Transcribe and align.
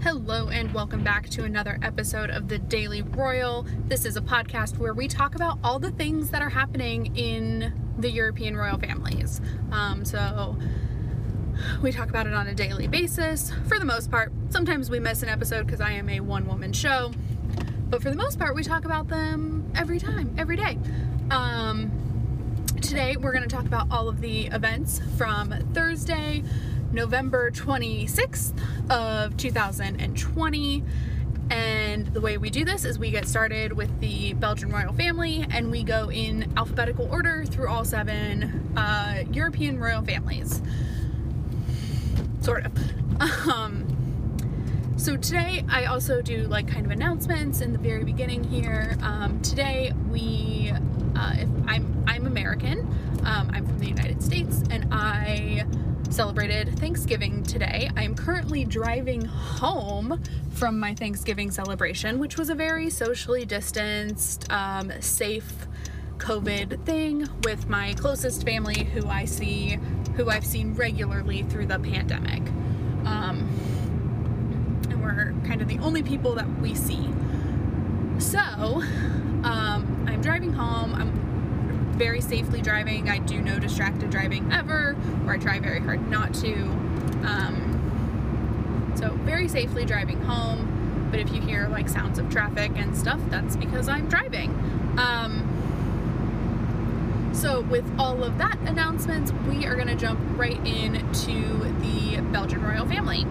Hello, 0.00 0.48
and 0.48 0.72
welcome 0.72 1.02
back 1.02 1.28
to 1.30 1.42
another 1.42 1.76
episode 1.82 2.30
of 2.30 2.46
the 2.46 2.56
Daily 2.56 3.02
Royal. 3.02 3.66
This 3.88 4.04
is 4.04 4.16
a 4.16 4.20
podcast 4.20 4.78
where 4.78 4.94
we 4.94 5.08
talk 5.08 5.34
about 5.34 5.58
all 5.64 5.80
the 5.80 5.90
things 5.90 6.30
that 6.30 6.40
are 6.40 6.48
happening 6.48 7.16
in 7.16 7.72
the 7.98 8.08
European 8.08 8.56
royal 8.56 8.78
families. 8.78 9.40
Um, 9.72 10.04
so, 10.04 10.56
we 11.82 11.90
talk 11.90 12.10
about 12.10 12.28
it 12.28 12.32
on 12.32 12.46
a 12.46 12.54
daily 12.54 12.86
basis 12.86 13.52
for 13.66 13.80
the 13.80 13.84
most 13.84 14.08
part. 14.08 14.30
Sometimes 14.50 14.88
we 14.88 15.00
miss 15.00 15.24
an 15.24 15.28
episode 15.28 15.66
because 15.66 15.80
I 15.80 15.90
am 15.90 16.08
a 16.08 16.20
one 16.20 16.46
woman 16.46 16.72
show, 16.72 17.12
but 17.90 18.00
for 18.00 18.10
the 18.10 18.16
most 18.16 18.38
part, 18.38 18.54
we 18.54 18.62
talk 18.62 18.84
about 18.84 19.08
them 19.08 19.68
every 19.74 19.98
time, 19.98 20.32
every 20.38 20.56
day. 20.56 20.78
Um, 21.32 21.90
today, 22.80 23.16
we're 23.16 23.32
going 23.32 23.46
to 23.46 23.54
talk 23.54 23.66
about 23.66 23.88
all 23.90 24.08
of 24.08 24.20
the 24.20 24.46
events 24.46 25.00
from 25.16 25.50
Thursday. 25.74 26.44
November 26.92 27.50
26th 27.50 28.52
of 28.90 29.36
2020. 29.36 30.84
And 31.50 32.06
the 32.08 32.20
way 32.20 32.36
we 32.36 32.50
do 32.50 32.64
this 32.64 32.84
is 32.84 32.98
we 32.98 33.10
get 33.10 33.26
started 33.26 33.72
with 33.72 34.00
the 34.00 34.34
Belgian 34.34 34.70
royal 34.70 34.92
family 34.92 35.46
and 35.50 35.70
we 35.70 35.82
go 35.82 36.10
in 36.10 36.52
alphabetical 36.56 37.08
order 37.10 37.44
through 37.46 37.68
all 37.68 37.84
seven 37.84 38.72
uh, 38.76 39.24
European 39.32 39.78
royal 39.78 40.02
families. 40.02 40.60
Sort 42.40 42.66
of. 42.66 42.72
Um, 43.48 43.86
so 44.96 45.16
today 45.16 45.64
I 45.68 45.86
also 45.86 46.20
do 46.20 46.46
like 46.48 46.68
kind 46.68 46.84
of 46.84 46.92
announcements 46.92 47.60
in 47.60 47.72
the 47.72 47.78
very 47.78 48.04
beginning 48.04 48.44
here. 48.44 48.96
Um, 49.00 49.40
today 49.42 49.92
we, 50.10 50.72
uh, 51.16 51.34
if 51.36 51.48
I'm 51.66 52.04
I'm 52.06 52.26
American, 52.26 52.80
um, 53.24 53.50
I'm 53.52 53.64
from 53.66 53.78
the 53.78 53.86
United 53.86 54.22
States, 54.22 54.62
and 54.70 54.88
I 54.92 55.66
celebrated 56.10 56.78
Thanksgiving 56.78 57.42
today. 57.42 57.90
I'm 57.96 58.14
currently 58.14 58.64
driving 58.64 59.24
home 59.24 60.22
from 60.52 60.78
my 60.80 60.94
Thanksgiving 60.94 61.50
celebration, 61.50 62.18
which 62.18 62.36
was 62.36 62.50
a 62.50 62.54
very 62.54 62.90
socially 62.90 63.44
distanced, 63.44 64.50
um, 64.50 64.90
safe 65.00 65.66
COVID 66.18 66.84
thing 66.84 67.28
with 67.44 67.68
my 67.68 67.94
closest 67.94 68.44
family 68.44 68.84
who 68.84 69.06
I 69.06 69.24
see, 69.24 69.78
who 70.16 70.28
I've 70.30 70.46
seen 70.46 70.74
regularly 70.74 71.42
through 71.44 71.66
the 71.66 71.78
pandemic. 71.78 72.42
Um, 73.04 73.48
and 74.90 75.02
we're 75.02 75.34
kind 75.46 75.62
of 75.62 75.68
the 75.68 75.78
only 75.78 76.02
people 76.02 76.34
that 76.34 76.48
we 76.60 76.74
see. 76.74 77.08
So, 78.18 78.40
um, 78.40 80.04
I'm 80.08 80.20
driving 80.20 80.52
home. 80.52 80.94
I'm 80.94 81.27
very 81.98 82.20
safely 82.20 82.62
driving. 82.62 83.10
I 83.10 83.18
do 83.18 83.40
no 83.40 83.58
distracted 83.58 84.10
driving 84.10 84.52
ever, 84.52 84.96
or 85.26 85.32
I 85.32 85.38
try 85.38 85.58
very 85.58 85.80
hard 85.80 86.08
not 86.08 86.32
to. 86.34 86.54
Um, 87.24 88.94
so, 88.96 89.10
very 89.24 89.48
safely 89.48 89.84
driving 89.84 90.22
home. 90.22 91.08
But 91.10 91.20
if 91.20 91.32
you 91.32 91.40
hear 91.40 91.68
like 91.68 91.88
sounds 91.88 92.18
of 92.18 92.30
traffic 92.30 92.72
and 92.76 92.96
stuff, 92.96 93.20
that's 93.28 93.56
because 93.56 93.88
I'm 93.88 94.08
driving. 94.08 94.50
Um, 94.98 95.54
so, 97.34 97.62
with 97.62 97.84
all 97.98 98.22
of 98.22 98.38
that 98.38 98.58
announcements, 98.60 99.32
we 99.48 99.66
are 99.66 99.76
to 99.88 99.94
jump 99.94 100.20
right 100.38 100.58
into 100.66 101.58
the 101.80 102.20
Belgian 102.32 102.62
royal 102.62 102.86
family. 102.86 103.26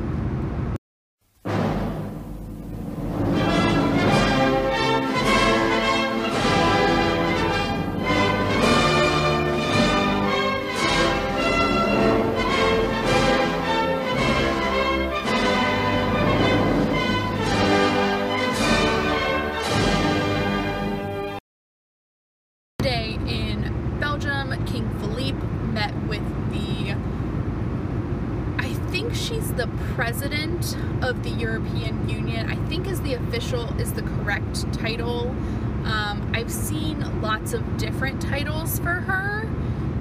Titles 38.48 38.80
for 38.80 38.94
her, 38.94 39.42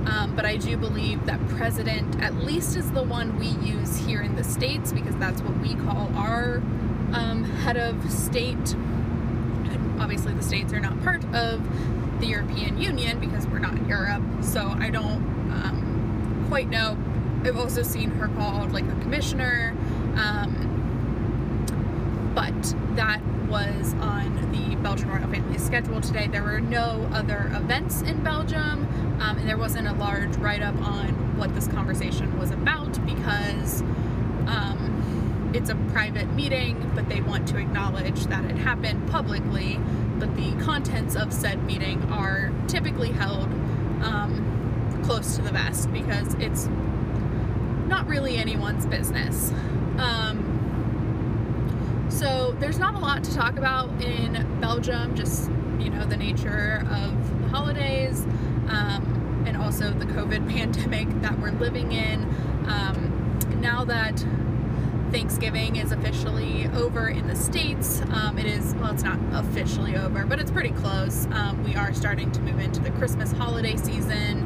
um, 0.07 0.35
but 0.37 0.45
I 0.45 0.57
do 0.57 0.77
believe 0.77 1.27
that 1.27 1.45
president 1.49 2.23
at 2.23 2.35
least 2.37 2.77
is 2.77 2.91
the 2.93 3.03
one 3.03 3.39
we 3.39 3.49
use 3.69 3.97
here 3.97 4.23
in 4.23 4.37
the 4.37 4.45
States 4.45 4.93
because 4.93 5.17
that's 5.17 5.41
what 5.43 5.59
we 5.59 5.75
call 5.75 6.11
our 6.17 6.59
um, 7.13 7.43
head 7.63 7.77
of 7.77 8.11
state. 8.11 8.75
And 8.75 10.01
obviously, 10.01 10.33
the 10.33 10.43
states 10.43 10.73
are 10.73 10.81
not 10.81 11.03
part 11.03 11.25
of 11.35 11.61
the 12.21 12.27
European 12.27 12.79
Union 12.81 13.19
because 13.19 13.47
we're 13.49 13.59
not 13.59 13.85
Europe, 13.89 14.23
so 14.43 14.75
I 14.79 14.91
don't 14.91 15.25
um, 15.51 16.45
quite 16.49 16.69
know 16.69 16.97
I've 17.43 17.57
also 17.57 17.83
seen 17.83 18.11
her 18.13 18.29
called 18.29 18.73
like 18.73 18.85
a 18.85 19.01
commissioner, 19.01 19.77
um, 20.17 20.76
but 22.37 22.75
that 22.97 23.23
was 23.49 23.95
on 23.95 24.53
the 24.53 24.77
Belgian 24.77 25.09
royal 25.09 25.27
family's 25.29 25.65
schedule 25.65 26.03
today. 26.03 26.29
There 26.29 26.43
were 26.43 26.61
no 26.61 27.09
other 27.11 27.51
events 27.55 28.03
in 28.03 28.23
Belgium, 28.23 28.87
um, 29.23 29.39
and 29.39 29.49
there 29.49 29.57
wasn't 29.57 29.89
a 29.89 29.95
large 29.95 30.37
write 30.37 30.61
up 30.61 30.77
on 30.83 31.39
what 31.39 31.55
this 31.55 31.67
conversation 31.67 32.39
was 32.39 32.51
about 32.51 32.93
because 33.07 33.81
um, 34.49 35.51
it's 35.55 35.71
a 35.71 35.75
private 35.93 36.31
meeting, 36.35 36.93
but 36.95 37.09
they 37.09 37.23
want 37.23 37.49
to 37.49 37.59
acknowledge 37.59 38.27
that 38.27 38.45
it 38.45 38.59
happened 38.59 39.09
publicly. 39.11 39.81
But 40.19 40.37
the 40.37 40.53
contents 40.63 41.17
of 41.17 41.33
said 41.33 41.65
meeting 41.65 42.03
are 42.13 42.53
typically 42.69 43.13
held 43.13 43.49
um, 44.03 45.01
close 45.05 45.37
to 45.37 45.43
the 45.43 45.53
vest 45.53 45.91
because 45.91 46.35
it's 46.35 46.67
not 47.87 48.07
really 48.07 48.37
anyone's 48.37 48.85
business. 48.85 49.53
So 52.17 52.57
there's 52.61 52.79
not 52.79 52.95
a 52.95 52.99
lot 52.99 53.23
to 53.25 53.35
talk 53.35 53.59
about 53.59 53.91
in 54.01 54.59
Belgium, 54.59 55.15
just 55.15 55.51
you 55.79 55.91
know 55.91 56.07
the 56.07 56.17
nature 56.17 56.83
of 56.91 57.43
the 57.43 57.49
holidays 57.49 58.23
um, 58.69 59.45
and 59.47 59.55
also 59.55 59.91
the 59.91 60.07
COVID 60.07 60.49
pandemic 60.57 61.09
that 61.21 61.39
we're 61.39 61.51
living 61.51 61.93
in. 61.93 62.23
Um, 62.69 63.39
now 63.61 63.85
that 63.85 64.19
Thanksgiving 65.13 65.77
is 65.77 65.93
officially 65.93 66.69
over 66.69 67.11
in 67.11 67.27
the 67.27 67.37
States. 67.37 68.01
Um, 68.11 68.39
it 68.39 68.47
is, 68.47 68.75
well, 68.77 68.93
it's 68.93 69.03
not 69.03 69.19
officially 69.33 69.97
over, 69.97 70.25
but 70.25 70.41
it's 70.41 70.51
pretty 70.51 70.73
close. 70.73 71.27
Um, 71.33 71.63
we 71.65 71.75
are 71.75 71.93
starting 71.93 72.33
to 72.33 72.41
move 72.41 72.61
into 72.61 72.81
the 72.81 72.93
Christmas 72.93 73.31
holiday 73.33 73.77
season. 73.77 74.41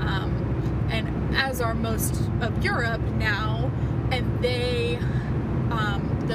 Um, 0.00 0.88
and 0.90 1.34
as 1.34 1.62
are 1.62 1.74
most 1.74 2.20
of 2.42 2.62
Europe 2.62 3.00
now, 3.00 3.72
and 4.10 4.42
they, 4.42 4.73
the 4.73 4.73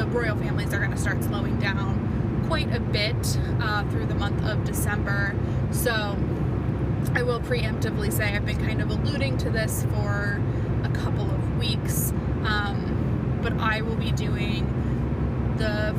royal 0.10 0.36
families 0.36 0.74
are 0.74 0.80
going 0.80 0.92
to 0.92 0.98
start 0.98 1.24
slowing 1.24 1.60
down 1.60 2.44
quite 2.48 2.74
a 2.74 2.80
bit 2.80 3.16
uh, 3.62 3.88
through 3.90 4.06
the 4.06 4.16
month 4.16 4.44
of 4.46 4.64
December. 4.66 5.36
So 5.72 6.18
I 7.14 7.22
will 7.22 7.40
preemptively 7.40 8.12
say 8.12 8.36
I've 8.36 8.46
been 8.46 8.58
kind 8.58 8.82
of 8.82 8.90
alluding 8.90 9.38
to 9.40 9.50
this 9.50 9.86
for 9.94 10.42
a 10.84 10.90
couple 10.90 11.30
of 11.30 11.58
weeks, 11.58 12.12
um, 12.44 13.40
but 13.42 13.54
I 13.54 13.82
will 13.82 13.96
be 13.96 14.12
doing 14.12 14.66
the 15.58 15.90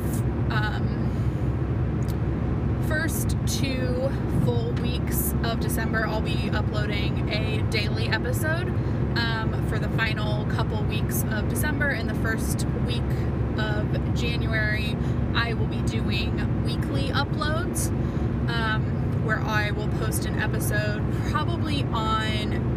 um, 0.51 1.01
first 2.87 3.37
two 3.47 4.11
full 4.43 4.73
weeks 4.81 5.33
of 5.43 5.59
December, 5.59 6.05
I'll 6.05 6.21
be 6.21 6.49
uploading 6.51 7.29
a 7.29 7.61
daily 7.69 8.07
episode. 8.09 8.67
Um, 9.17 9.65
for 9.67 9.77
the 9.77 9.89
final 9.89 10.45
couple 10.47 10.81
weeks 10.83 11.23
of 11.31 11.49
December 11.49 11.89
and 11.89 12.09
the 12.09 12.15
first 12.15 12.65
week 12.85 13.01
of 13.61 14.15
January, 14.15 14.95
I 15.35 15.53
will 15.53 15.67
be 15.67 15.81
doing 15.83 16.63
weekly 16.63 17.09
uploads 17.09 17.87
um, 18.49 19.25
where 19.25 19.39
I 19.39 19.71
will 19.71 19.87
post 19.99 20.25
an 20.25 20.39
episode 20.39 21.01
probably 21.29 21.83
on. 21.83 22.69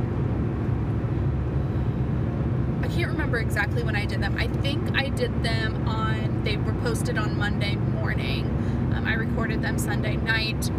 I 2.82 2.88
can't 2.88 3.10
remember 3.10 3.38
exactly 3.38 3.82
when 3.82 3.96
I 3.96 4.04
did 4.04 4.22
them. 4.22 4.36
I 4.38 4.48
think 4.48 4.96
I 4.96 5.08
did 5.08 5.42
them 5.42 5.88
on, 5.88 6.44
they 6.44 6.56
were 6.56 6.74
posted 6.74 7.18
on 7.18 7.38
Monday 7.38 7.76
morning. 7.76 8.46
Um, 8.94 9.06
I 9.06 9.14
recorded 9.14 9.62
them 9.62 9.78
Sunday 9.78 10.16
night 10.16 10.70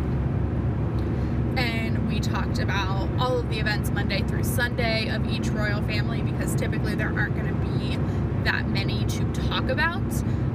and 1.57 2.07
we 2.09 2.19
talked 2.19 2.59
about 2.59 3.09
all 3.19 3.39
of 3.39 3.49
the 3.49 3.59
events 3.59 3.89
Monday 3.89 4.21
through 4.23 4.43
Sunday 4.43 5.09
of 5.09 5.27
each 5.31 5.47
royal 5.49 5.81
family 5.83 6.21
because 6.21 6.53
typically 6.55 6.95
there 6.95 7.13
aren't 7.13 7.35
going 7.35 7.47
to 7.47 7.53
be 7.53 7.97
that 8.45 8.69
many 8.69 9.05
to 9.05 9.25
talk 9.33 9.69
about. 9.69 10.01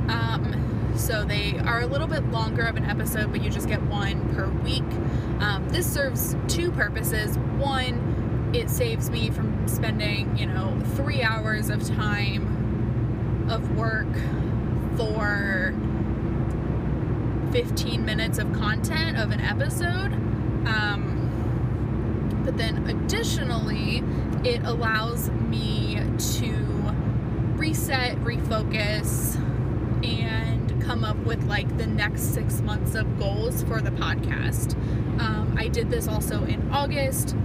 Um, 0.09 0.93
so 0.97 1.25
they 1.25 1.59
are 1.59 1.81
a 1.81 1.87
little 1.87 2.07
bit 2.07 2.25
longer 2.31 2.63
of 2.63 2.77
an 2.77 2.85
episode, 2.85 3.31
but 3.31 3.43
you 3.43 3.51
just 3.51 3.69
get 3.69 3.83
one 3.83 4.35
per 4.35 4.49
week. 4.65 4.83
Um, 5.41 5.67
this 5.69 5.93
serves 5.93 6.37
two 6.49 6.71
purposes. 6.73 7.37
One, 7.59 8.51
it 8.55 8.71
saves 8.71 9.11
me 9.11 9.31
from 9.31 9.69
spending, 9.69 10.37
you 10.37 10.47
know, 10.47 10.81
three 10.95 11.23
hours 11.23 11.71
of 11.71 11.87
time 11.87 13.49
of 13.51 13.77
work 13.77 14.09
for 14.97 15.75
15 17.53 18.05
minutes 18.05 18.39
of 18.39 18.53
content 18.53 19.17
of 19.17 19.31
an 19.31 19.41
episode. 19.41 20.13
Um, 20.67 22.43
but 22.45 22.57
then 22.57 22.89
additionally, 22.89 24.05
it 24.45 24.63
allows 24.65 25.31
me 25.31 26.01
to 26.39 26.70
reset, 27.61 28.17
refocus, 28.21 29.37
and 30.03 30.83
come 30.83 31.05
up 31.05 31.17
with 31.19 31.45
like 31.45 31.77
the 31.77 31.87
next 31.87 32.33
six 32.33 32.63
months 32.63 32.95
of 32.95 33.19
goals 33.19 33.63
for 33.65 33.83
the 33.83 33.91
podcast. 33.91 34.73
Um, 35.21 35.55
I 35.59 35.69
did 35.69 35.91
this 35.91 36.09
also 36.09 36.43
in 36.45 36.71
August 36.73 37.37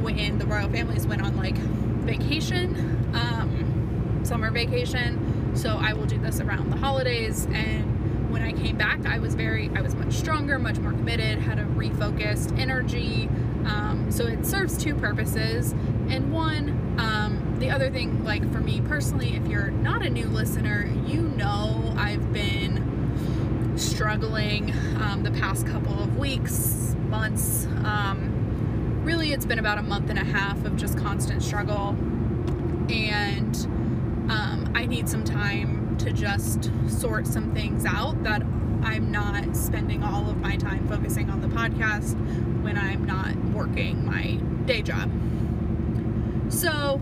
when 0.00 0.38
the 0.38 0.46
royal 0.46 0.70
families 0.70 1.06
went 1.06 1.20
on 1.20 1.36
like 1.36 1.56
vacation, 1.56 2.74
um, 3.14 4.22
summer 4.24 4.50
vacation. 4.50 5.54
So 5.54 5.76
I 5.78 5.92
will 5.92 6.06
do 6.06 6.18
this 6.18 6.40
around 6.40 6.70
the 6.70 6.78
holidays. 6.78 7.46
And 7.52 8.30
when 8.32 8.40
I 8.40 8.52
came 8.52 8.78
back, 8.78 9.04
I 9.04 9.18
was 9.18 9.34
very, 9.34 9.70
I 9.74 9.82
was 9.82 9.94
much 9.94 10.14
stronger, 10.14 10.58
much 10.58 10.78
more 10.78 10.92
committed, 10.92 11.40
had 11.40 11.58
a 11.58 11.64
refocused 11.64 12.58
energy. 12.58 13.28
Um, 13.66 14.06
so 14.10 14.26
it 14.26 14.46
serves 14.46 14.78
two 14.78 14.94
purposes. 14.94 15.72
And 16.08 16.32
one, 16.32 16.96
um, 16.98 17.29
the 17.60 17.70
other 17.70 17.90
thing, 17.90 18.24
like 18.24 18.50
for 18.52 18.60
me 18.60 18.80
personally, 18.80 19.36
if 19.36 19.46
you're 19.46 19.70
not 19.70 20.02
a 20.02 20.08
new 20.08 20.26
listener, 20.26 20.90
you 21.06 21.20
know 21.20 21.94
I've 21.96 22.32
been 22.32 23.76
struggling 23.76 24.72
um, 24.98 25.22
the 25.22 25.30
past 25.32 25.66
couple 25.66 26.02
of 26.02 26.16
weeks, 26.16 26.96
months. 27.08 27.66
Um, 27.84 29.02
really, 29.04 29.32
it's 29.34 29.44
been 29.44 29.58
about 29.58 29.76
a 29.76 29.82
month 29.82 30.08
and 30.08 30.18
a 30.18 30.24
half 30.24 30.64
of 30.64 30.76
just 30.76 30.96
constant 30.96 31.42
struggle. 31.42 31.90
And 32.88 33.54
um, 34.30 34.72
I 34.74 34.86
need 34.86 35.06
some 35.06 35.22
time 35.22 35.98
to 35.98 36.12
just 36.14 36.70
sort 36.88 37.26
some 37.26 37.54
things 37.54 37.84
out 37.84 38.22
that 38.22 38.42
I'm 38.82 39.10
not 39.12 39.54
spending 39.54 40.02
all 40.02 40.30
of 40.30 40.38
my 40.38 40.56
time 40.56 40.88
focusing 40.88 41.28
on 41.28 41.42
the 41.42 41.48
podcast 41.48 42.14
when 42.62 42.78
I'm 42.78 43.04
not 43.04 43.36
working 43.52 44.06
my 44.06 44.36
day 44.64 44.80
job. 44.80 45.10
So, 46.48 47.00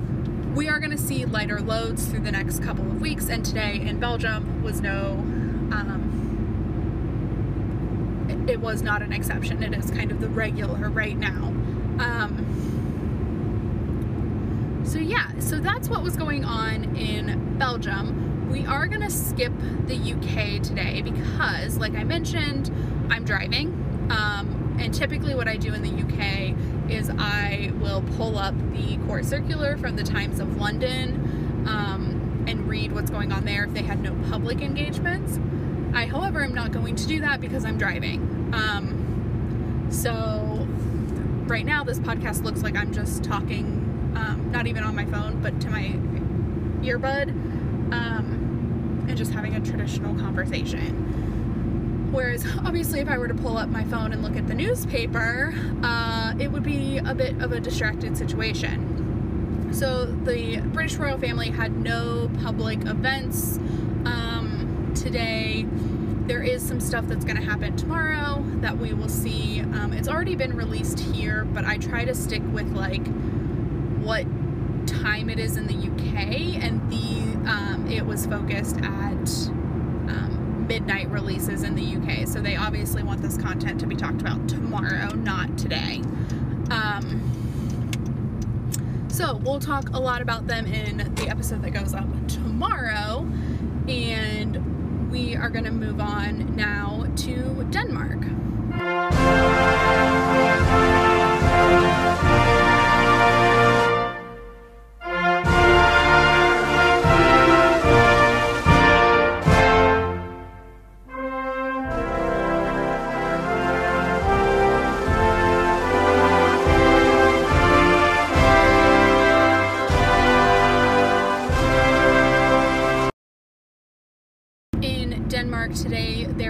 we 0.58 0.69
are 0.69 0.81
going 0.81 0.90
to 0.90 0.99
see 0.99 1.25
lighter 1.25 1.60
loads 1.60 2.08
through 2.08 2.19
the 2.19 2.32
next 2.32 2.64
couple 2.64 2.84
of 2.84 3.00
weeks, 3.00 3.28
and 3.28 3.44
today 3.44 3.81
in 3.81 4.00
Belgium 4.00 4.60
was 4.64 4.81
no, 4.81 5.12
um, 5.70 6.05
it, 8.49 8.58
was 8.58 8.82
not 8.82 9.00
an 9.00 9.12
exception. 9.12 9.62
It 9.62 9.72
is 9.72 9.88
kind 9.93 10.10
of 10.10 10.20
the 10.20 10.28
regular 10.28 10.90
right 10.90 11.16
now. 11.16 11.55
Um, 12.00 12.44
so, 14.84 14.99
yeah, 14.99 15.31
so 15.38 15.60
that's 15.60 15.88
what 15.88 16.02
was 16.02 16.16
going 16.16 16.44
on 16.44 16.96
in 16.96 17.56
Belgium. 17.56 18.50
We 18.50 18.66
are 18.66 18.88
going 18.88 19.02
to 19.02 19.10
skip 19.12 19.52
the 19.87 19.94
UK 19.94 20.60
today 20.60 21.02
because, 21.02 21.76
like 21.78 21.94
I 21.94 22.02
mentioned, 22.02 22.72
I'm 23.10 23.25
driving. 23.25 23.69
Um, 24.10 24.76
and 24.81 24.93
typically, 24.93 25.37
what 25.37 25.46
I 25.46 25.55
do 25.56 25.72
in 25.72 25.82
the 25.82 25.90
UK 26.02 26.56
is 26.90 27.11
I 27.19 27.73
will 27.81 28.02
pull 28.17 28.38
up 28.38 28.55
the 28.73 28.96
court 29.06 29.25
circular 29.25 29.76
from 29.76 29.96
the 29.96 30.02
Times 30.02 30.40
of 30.40 30.56
London 30.56 31.64
um, 31.69 32.44
and 32.46 32.69
read 32.69 32.93
what's 32.93 33.11
going 33.11 33.32
on 33.32 33.44
there 33.44 33.64
if 33.64 33.75
they 33.75 33.82
had 33.82 34.00
no 34.00 34.14
public 34.31 34.61
engagements. 34.61 35.38
I, 35.94 36.06
however, 36.06 36.43
am 36.43 36.55
not 36.55 36.73
going 36.73 36.96
to 36.96 37.06
do 37.06 37.20
that 37.20 37.40
because 37.40 37.64
I'm 37.64 37.79
driving. 37.79 38.52
Um, 38.52 39.88
so, 39.90 40.67
right 41.46 41.64
now, 41.64 41.85
this 41.85 41.99
podcast 41.99 42.44
looks 42.44 42.62
like 42.62 42.76
I'm 42.76 42.93
just 42.93 43.25
talking, 43.25 44.12
um, 44.14 44.50
not 44.52 44.67
even 44.67 44.82
on 44.82 44.94
my 44.94 45.06
phone, 45.06 45.41
but 45.41 45.61
to 45.62 45.70
my 45.70 45.94
earbud, 46.82 47.31
um, 47.93 49.06
and 49.08 49.17
just 49.17 49.32
having 49.32 49.55
a 49.55 49.61
traditional 49.61 50.14
conversation. 50.14 51.18
Whereas, 52.10 52.44
obviously, 52.64 53.00
if 53.00 53.08
I 53.08 53.19
were 53.19 53.28
to 53.28 53.34
pull 53.34 53.58
up 53.58 53.69
my 53.69 53.84
phone 53.84 54.12
and 54.12 54.22
look 54.22 54.37
at 54.37 54.49
the 54.49 54.55
newspaper, 54.55 55.55
uh, 55.82 56.34
it 56.38 56.50
would 56.50 56.62
be 56.62 56.99
a 56.99 57.14
bit 57.14 57.40
of 57.43 57.52
a 57.52 57.60
distracted 57.60 58.16
situation. 58.16 59.69
So, 59.72 60.06
the 60.06 60.60
British 60.60 60.96
royal 60.96 61.19
family 61.19 61.50
had 61.50 61.76
no 61.76 62.31
public 62.43 62.81
events 62.87 63.58
um, 64.06 64.93
today. 64.94 65.66
There 66.26 66.43
is 66.43 66.66
some 66.66 66.81
stuff 66.81 67.06
that's 67.06 67.25
going 67.25 67.37
to 67.37 67.43
happen 67.43 67.76
tomorrow 67.76 68.43
that 68.60 68.78
we 68.78 68.94
will 68.94 69.08
see. 69.08 69.60
Um, 69.60 69.93
it's 69.93 70.08
already 70.08 70.34
been 70.34 70.56
released 70.56 71.00
here, 71.00 71.44
but 71.44 71.64
I 71.64 71.76
try 71.76 72.05
to 72.06 72.14
stick 72.14 72.43
with 72.52 72.70
like 72.72 73.06
what 73.99 74.25
time 74.87 75.28
it 75.28 75.38
is 75.38 75.58
in 75.58 75.66
the 75.66 75.75
UK, 75.75 76.62
and 76.62 76.90
the 76.90 77.50
um, 77.50 77.87
it 77.90 78.05
was 78.05 78.26
focused 78.26 78.78
at 78.78 79.50
midnight 80.69 81.09
releases 81.09 81.62
in 81.62 81.75
the 81.75 81.97
UK. 81.97 82.29
So 82.29 82.41
they 82.41 82.55
obviously 82.55 83.03
want 83.03 83.23
this 83.23 83.37
content 83.38 83.81
to 83.81 83.87
be 83.87 83.97
talked 83.97 84.20
about 84.20 84.49
tomorrow, 84.49 85.09
not 85.15 85.56
today. 85.59 86.03
Um, 86.70 87.25
so 89.09 89.37
we'll 89.37 89.59
talk 89.59 89.88
a 89.91 89.99
lot 89.99 90.20
about 90.23 90.47
them 90.47 90.67
in 90.67 91.15
the 91.15 91.29
episode 91.29 91.62
that 91.62 91.70
goes 91.70 91.94
up 91.94 92.06
tomorrow. 92.29 93.26
And 93.88 95.11
we 95.11 95.35
are 95.35 95.49
going 95.49 95.65
to 95.65 95.73
move 95.73 96.00
on 96.00 96.55
now 96.55 97.06
to 97.17 97.67
Denmark. 97.70 98.19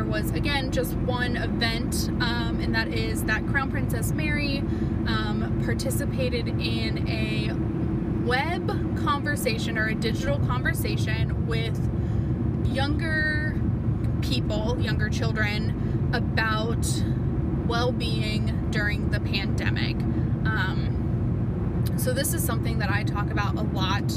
Was 0.09 0.31
again 0.31 0.71
just 0.73 0.95
one 0.95 1.37
event, 1.37 2.09
um, 2.21 2.61
and 2.61 2.75
that 2.75 2.89
is 2.89 3.25
that 3.25 3.47
Crown 3.47 3.71
Princess 3.71 4.13
Mary 4.13 4.59
um, 5.07 5.61
participated 5.65 6.49
in 6.49 7.07
a 7.09 7.53
web 8.27 8.69
conversation 9.05 9.77
or 9.79 9.89
a 9.89 9.95
digital 9.95 10.39
conversation 10.41 11.47
with 11.47 11.79
younger 12.67 13.61
people, 14.23 14.79
younger 14.81 15.09
children, 15.09 16.11
about 16.15 16.87
well 17.67 17.93
being 17.93 18.71
during 18.71 19.11
the 19.11 19.21
pandemic. 19.21 19.97
Um, 20.47 21.85
so, 21.99 22.15
this 22.15 22.33
is 22.33 22.43
something 22.43 22.79
that 22.79 22.91
I 22.91 23.03
talk 23.03 23.31
about 23.31 23.57
a 23.57 23.63
lot 23.63 24.11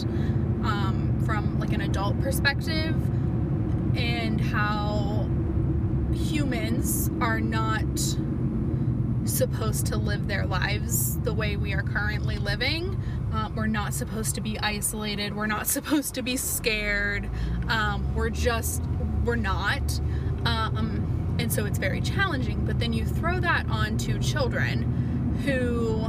um, 0.63 1.21
from 1.25 1.59
like 1.59 1.73
an 1.73 1.81
adult 1.81 2.19
perspective 2.21 2.95
and 3.95 4.39
how 4.39 5.20
humans 6.21 7.09
are 7.19 7.39
not 7.39 7.83
supposed 9.25 9.87
to 9.87 9.97
live 9.97 10.27
their 10.27 10.45
lives 10.45 11.17
the 11.19 11.33
way 11.33 11.55
we 11.55 11.73
are 11.73 11.83
currently 11.83 12.37
living. 12.37 13.01
Um, 13.33 13.55
we're 13.55 13.67
not 13.67 13.93
supposed 13.93 14.35
to 14.35 14.41
be 14.41 14.59
isolated. 14.59 15.35
We're 15.35 15.47
not 15.47 15.67
supposed 15.77 16.13
to 16.15 16.21
be 16.21 16.37
scared. 16.37 17.29
Um, 17.67 18.13
we're 18.15 18.29
just, 18.29 18.81
we're 19.25 19.35
not. 19.35 19.99
Um, 20.45 21.35
and 21.39 21.51
so 21.51 21.65
it's 21.65 21.79
very 21.79 22.01
challenging. 22.01 22.65
But 22.65 22.79
then 22.79 22.93
you 22.93 23.05
throw 23.05 23.39
that 23.39 23.67
on 23.67 23.97
to 23.99 24.19
children 24.19 25.39
who 25.45 26.05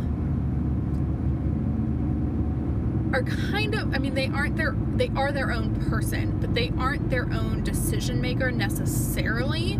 are 3.14 3.22
kind 3.22 3.74
of 3.74 3.94
I 3.94 3.98
mean 3.98 4.14
they 4.14 4.28
aren't 4.28 4.56
their 4.56 4.74
they 4.94 5.10
are 5.16 5.32
their 5.32 5.52
own 5.52 5.74
person, 5.88 6.38
but 6.40 6.54
they 6.54 6.72
aren't 6.78 7.10
their 7.10 7.30
own 7.32 7.62
decision 7.62 8.20
maker 8.20 8.50
necessarily. 8.50 9.78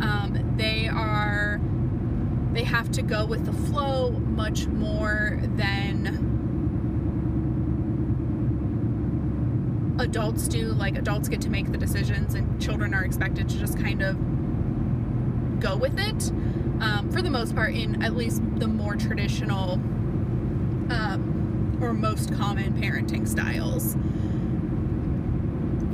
Um, 0.00 0.54
they 0.56 0.88
are 0.88 1.60
they 2.52 2.64
have 2.64 2.90
to 2.92 3.02
go 3.02 3.26
with 3.26 3.44
the 3.44 3.52
flow 3.52 4.10
much 4.10 4.66
more 4.66 5.38
than 5.56 6.34
adults 9.98 10.48
do. 10.48 10.68
Like 10.68 10.96
adults 10.96 11.28
get 11.28 11.40
to 11.42 11.50
make 11.50 11.70
the 11.70 11.78
decisions, 11.78 12.34
and 12.34 12.60
children 12.60 12.94
are 12.94 13.04
expected 13.04 13.48
to 13.48 13.58
just 13.58 13.78
kind 13.78 14.02
of 14.02 14.16
go 15.60 15.76
with 15.76 15.98
it. 15.98 16.30
Um, 16.80 17.10
for 17.10 17.22
the 17.22 17.30
most 17.30 17.54
part, 17.54 17.74
in 17.74 18.02
at 18.02 18.14
least 18.14 18.42
the 18.56 18.66
more 18.66 18.96
traditional 18.96 19.74
um, 20.90 21.78
or 21.80 21.92
most 21.92 22.34
common 22.34 22.74
parenting 22.74 23.26
styles. 23.26 23.96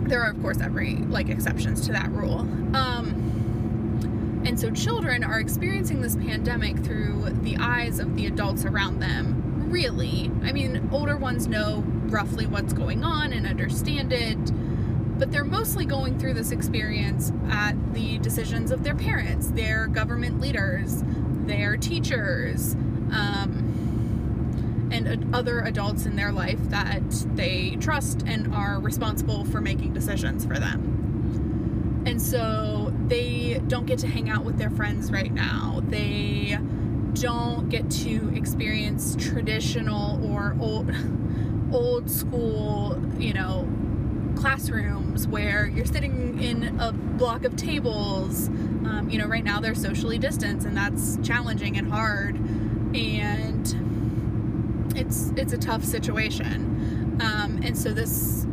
There 0.09 0.23
are, 0.23 0.31
of 0.31 0.41
course, 0.43 0.61
every 0.61 0.97
like 0.97 1.29
exceptions 1.29 1.87
to 1.87 1.93
that 1.93 2.11
rule. 2.11 2.41
Um, 2.75 3.33
and 4.53 4.61
so 4.61 4.71
children 4.71 5.25
are 5.25 5.41
experiencing 5.41 6.03
this 6.03 6.15
pandemic 6.15 6.77
through 6.85 7.31
the 7.41 7.57
eyes 7.57 7.99
of 7.99 8.15
the 8.17 8.27
adults 8.27 8.67
around 8.67 9.01
them. 9.01 9.71
Really, 9.71 10.31
I 10.43 10.53
mean, 10.53 10.91
older 10.93 11.17
ones 11.17 11.47
know 11.47 11.83
roughly 11.87 12.45
what's 12.45 12.75
going 12.75 13.03
on 13.03 13.33
and 13.33 13.47
understand 13.47 14.13
it, 14.13 14.37
but 15.19 15.33
they're 15.33 15.43
mostly 15.43 15.87
going 15.87 16.19
through 16.19 16.35
this 16.35 16.51
experience 16.51 17.33
at 17.49 17.95
the 17.95 18.19
decisions 18.19 18.71
of 18.71 18.85
their 18.85 18.95
parents, 18.95 19.49
their 19.53 19.87
government 19.87 20.39
leaders, 20.39 21.03
their 21.47 21.79
teachers, 21.79 22.75
um, 23.11 24.91
and 24.93 25.35
other 25.35 25.61
adults 25.61 26.05
in 26.05 26.15
their 26.15 26.31
life 26.31 26.61
that 26.65 27.03
they 27.37 27.79
trust 27.81 28.23
and 28.27 28.55
are 28.55 28.79
responsible 28.79 29.47
for 29.47 29.63
making 29.63 29.95
decisions 29.95 30.45
for 30.45 30.59
them. 30.59 32.05
And 32.05 32.21
so 32.21 32.82
they 33.13 33.61
don't 33.69 33.85
get 33.85 33.99
to 33.99 34.07
hang 34.07 34.31
out 34.31 34.43
with 34.43 34.57
their 34.57 34.71
friends 34.71 35.13
right 35.13 35.31
now. 35.31 35.83
They 35.87 36.57
don't 37.13 37.69
get 37.69 37.91
to 37.91 38.33
experience 38.35 39.17
traditional 39.19 40.33
or 40.33 40.57
old 40.59 40.91
old 41.73 42.11
school, 42.11 42.99
you 43.19 43.35
know, 43.35 43.69
classrooms 44.35 45.29
where 45.29 45.67
you're 45.67 45.85
sitting 45.85 46.43
in 46.43 46.81
a 46.81 46.93
block 46.93 47.45
of 47.45 47.55
tables. 47.55 48.49
Um, 48.49 49.09
you 49.11 49.19
know, 49.19 49.27
right 49.27 49.45
now 49.45 49.61
they're 49.61 49.75
socially 49.75 50.17
distanced, 50.17 50.67
and 50.67 50.75
that's 50.75 51.19
challenging 51.23 51.77
and 51.77 51.93
hard, 51.93 52.37
and 52.97 54.97
it's 54.97 55.33
it's 55.37 55.53
a 55.53 55.59
tough 55.59 55.85
situation. 55.85 57.19
Um, 57.21 57.61
and 57.63 57.77
so 57.77 57.93
this 57.93 58.47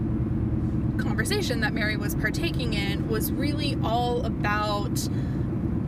conversation 1.19 1.59
that 1.59 1.73
Mary 1.73 1.97
was 1.97 2.15
partaking 2.15 2.73
in 2.73 3.05
was 3.09 3.29
really 3.29 3.77
all 3.83 4.25
about 4.25 5.05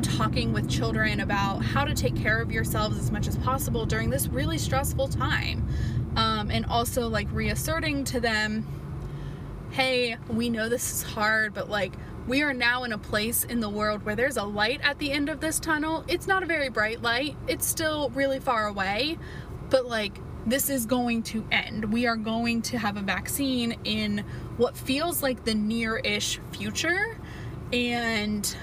talking 0.02 0.52
with 0.52 0.70
children 0.70 1.22
about 1.22 1.60
how 1.60 1.86
to 1.86 1.94
take 1.94 2.18
care 2.18 2.42
of 2.42 2.52
yourselves 2.52 2.98
as 3.00 3.12
much 3.12 3.30
as 3.30 3.38
possible 3.38 3.86
during 3.86 4.10
this 4.10 4.28
really 4.28 4.58
stressful 4.58 5.08
time. 5.08 5.66
Um, 6.18 6.52
and 6.52 6.66
also 6.66 7.08
like 7.08 7.32
reasserting 7.32 8.04
to 8.06 8.20
them 8.20 8.68
hey, 9.70 10.18
we 10.28 10.50
know 10.50 10.68
this 10.68 10.92
is 10.92 11.02
hard, 11.02 11.54
but 11.54 11.70
like 11.70 11.94
we 12.28 12.42
are 12.42 12.54
now 12.54 12.84
in 12.84 12.92
a 12.92 12.98
place 12.98 13.46
in 13.46 13.62
the 13.62 13.70
world 13.70 14.04
where 14.04 14.18
there's 14.18 14.36
a 14.36 14.44
light 14.44 14.82
at 14.84 15.00
the 15.00 15.14
end 15.14 15.30
of 15.30 15.40
this 15.40 15.62
tunnel. 15.62 16.04
It's 16.10 16.28
not 16.28 16.44
a 16.44 16.46
very 16.46 16.68
bright 16.68 17.02
light, 17.02 17.38
it's 17.48 17.66
still 17.66 18.10
really 18.10 18.42
far 18.42 18.68
away, 18.68 19.18
but 19.70 19.88
like 19.88 20.18
this 20.46 20.70
is 20.70 20.86
going 20.86 21.24
to 21.24 21.46
end. 21.52 21.92
We 21.92 22.08
are 22.08 22.16
going 22.16 22.62
to 22.64 22.78
have 22.78 22.98
a 22.98 23.02
vaccine 23.02 23.78
in 23.84 24.24
what 24.58 24.76
feels 24.76 25.22
like 25.22 25.44
the 25.46 25.54
near 25.54 25.98
ish 25.98 26.40
future. 26.52 27.18
And 27.72 28.56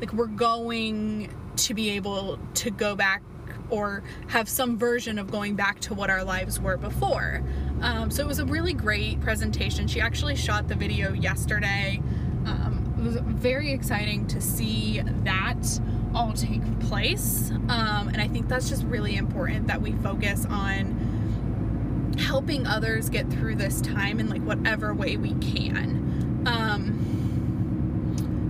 like 0.00 0.12
we're 0.12 0.26
going 0.26 1.34
to 1.56 1.74
be 1.74 1.90
able 1.90 2.38
to 2.54 2.70
go 2.70 2.94
back 2.94 3.22
or 3.70 4.02
have 4.28 4.48
some 4.48 4.78
version 4.78 5.18
of 5.18 5.30
going 5.30 5.56
back 5.56 5.80
to 5.80 5.94
what 5.94 6.10
our 6.10 6.22
lives 6.22 6.60
were 6.60 6.76
before. 6.76 7.42
Um, 7.80 8.10
so 8.10 8.22
it 8.22 8.26
was 8.26 8.38
a 8.38 8.44
really 8.44 8.72
great 8.72 9.20
presentation. 9.20 9.88
She 9.88 10.00
actually 10.00 10.36
shot 10.36 10.68
the 10.68 10.76
video 10.76 11.12
yesterday. 11.12 12.00
Um, 12.44 12.94
it 12.98 13.02
was 13.02 13.16
very 13.16 13.72
exciting 13.72 14.26
to 14.28 14.40
see 14.40 15.02
that 15.24 15.80
all 16.16 16.32
take 16.32 16.62
place. 16.80 17.50
Um, 17.68 18.08
and 18.08 18.20
I 18.20 18.28
think 18.28 18.48
that's 18.48 18.70
just 18.70 18.84
really 18.84 19.16
important 19.16 19.66
that 19.66 19.82
we 19.82 19.92
focus 19.92 20.46
on 20.48 22.14
helping 22.18 22.66
others 22.66 23.10
get 23.10 23.30
through 23.30 23.56
this 23.56 23.82
time 23.82 24.18
in 24.18 24.30
like 24.30 24.42
whatever 24.42 24.94
way 24.94 25.18
we 25.18 25.34
can. 25.34 26.42
Um, 26.46 27.02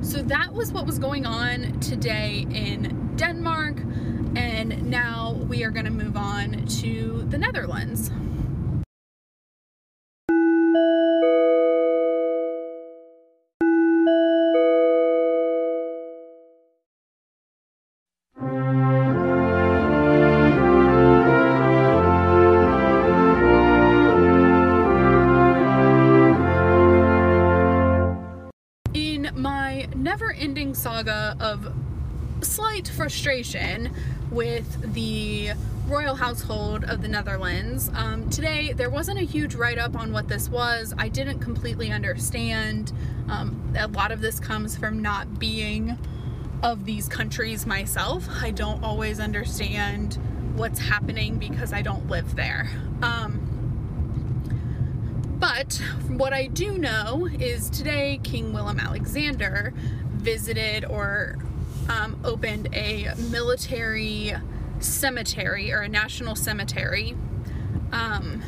so 0.02 0.22
that 0.22 0.54
was 0.54 0.72
what 0.72 0.86
was 0.86 1.00
going 1.00 1.26
on 1.26 1.80
today 1.80 2.46
in 2.50 3.16
Denmark. 3.16 3.78
And 4.36 4.88
now 4.88 5.32
we 5.48 5.64
are 5.64 5.70
going 5.70 5.86
to 5.86 5.90
move 5.90 6.16
on 6.16 6.66
to 6.66 7.26
the 7.28 7.38
Netherlands. 7.38 8.12
Frustration 32.96 33.92
with 34.30 34.94
the 34.94 35.52
royal 35.86 36.16
household 36.16 36.84
of 36.84 37.02
the 37.02 37.08
Netherlands. 37.08 37.90
Um, 37.94 38.28
today, 38.30 38.72
there 38.72 38.90
wasn't 38.90 39.18
a 39.18 39.22
huge 39.22 39.54
write 39.54 39.78
up 39.78 39.94
on 39.94 40.12
what 40.12 40.28
this 40.28 40.48
was. 40.48 40.94
I 40.98 41.08
didn't 41.08 41.40
completely 41.40 41.92
understand. 41.92 42.92
Um, 43.28 43.72
a 43.78 43.86
lot 43.86 44.10
of 44.10 44.20
this 44.20 44.40
comes 44.40 44.76
from 44.76 45.00
not 45.00 45.38
being 45.38 45.98
of 46.62 46.86
these 46.86 47.06
countries 47.06 47.66
myself. 47.66 48.26
I 48.42 48.50
don't 48.50 48.82
always 48.82 49.20
understand 49.20 50.18
what's 50.56 50.80
happening 50.80 51.38
because 51.38 51.72
I 51.72 51.82
don't 51.82 52.08
live 52.08 52.34
there. 52.34 52.68
Um, 53.02 53.42
but 55.38 55.80
what 56.08 56.32
I 56.32 56.46
do 56.46 56.78
know 56.78 57.28
is 57.38 57.68
today 57.68 58.18
King 58.24 58.54
Willem 58.54 58.80
Alexander 58.80 59.74
visited 60.14 60.86
or 60.86 61.36
um, 61.88 62.18
opened 62.24 62.68
a 62.74 63.14
military 63.30 64.34
cemetery 64.80 65.72
or 65.72 65.80
a 65.80 65.88
national 65.88 66.36
cemetery 66.36 67.16
um, 67.92 68.42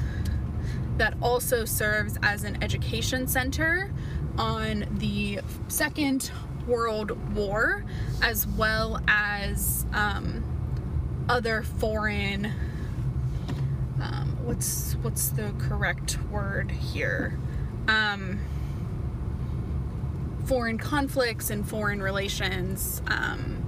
that 0.97 1.15
also 1.23 1.65
serves 1.65 2.19
as 2.23 2.45
an 2.45 2.63
education 2.63 3.27
center 3.27 3.91
on 4.37 4.87
the 4.99 5.41
Second 5.69 6.31
World 6.67 7.35
War 7.35 7.85
as 8.23 8.47
well 8.47 9.01
as 9.09 9.87
um, 9.93 10.45
other 11.29 11.63
foreign 11.63 12.53
um, 14.01 14.39
what's 14.45 14.95
what's 15.03 15.29
the 15.31 15.53
correct 15.59 16.19
word 16.31 16.71
here? 16.71 17.39
Um, 17.89 18.41
foreign 20.49 20.79
conflicts 20.79 21.51
and 21.51 21.69
foreign 21.69 22.03
relations, 22.03 23.03
um, 23.07 23.63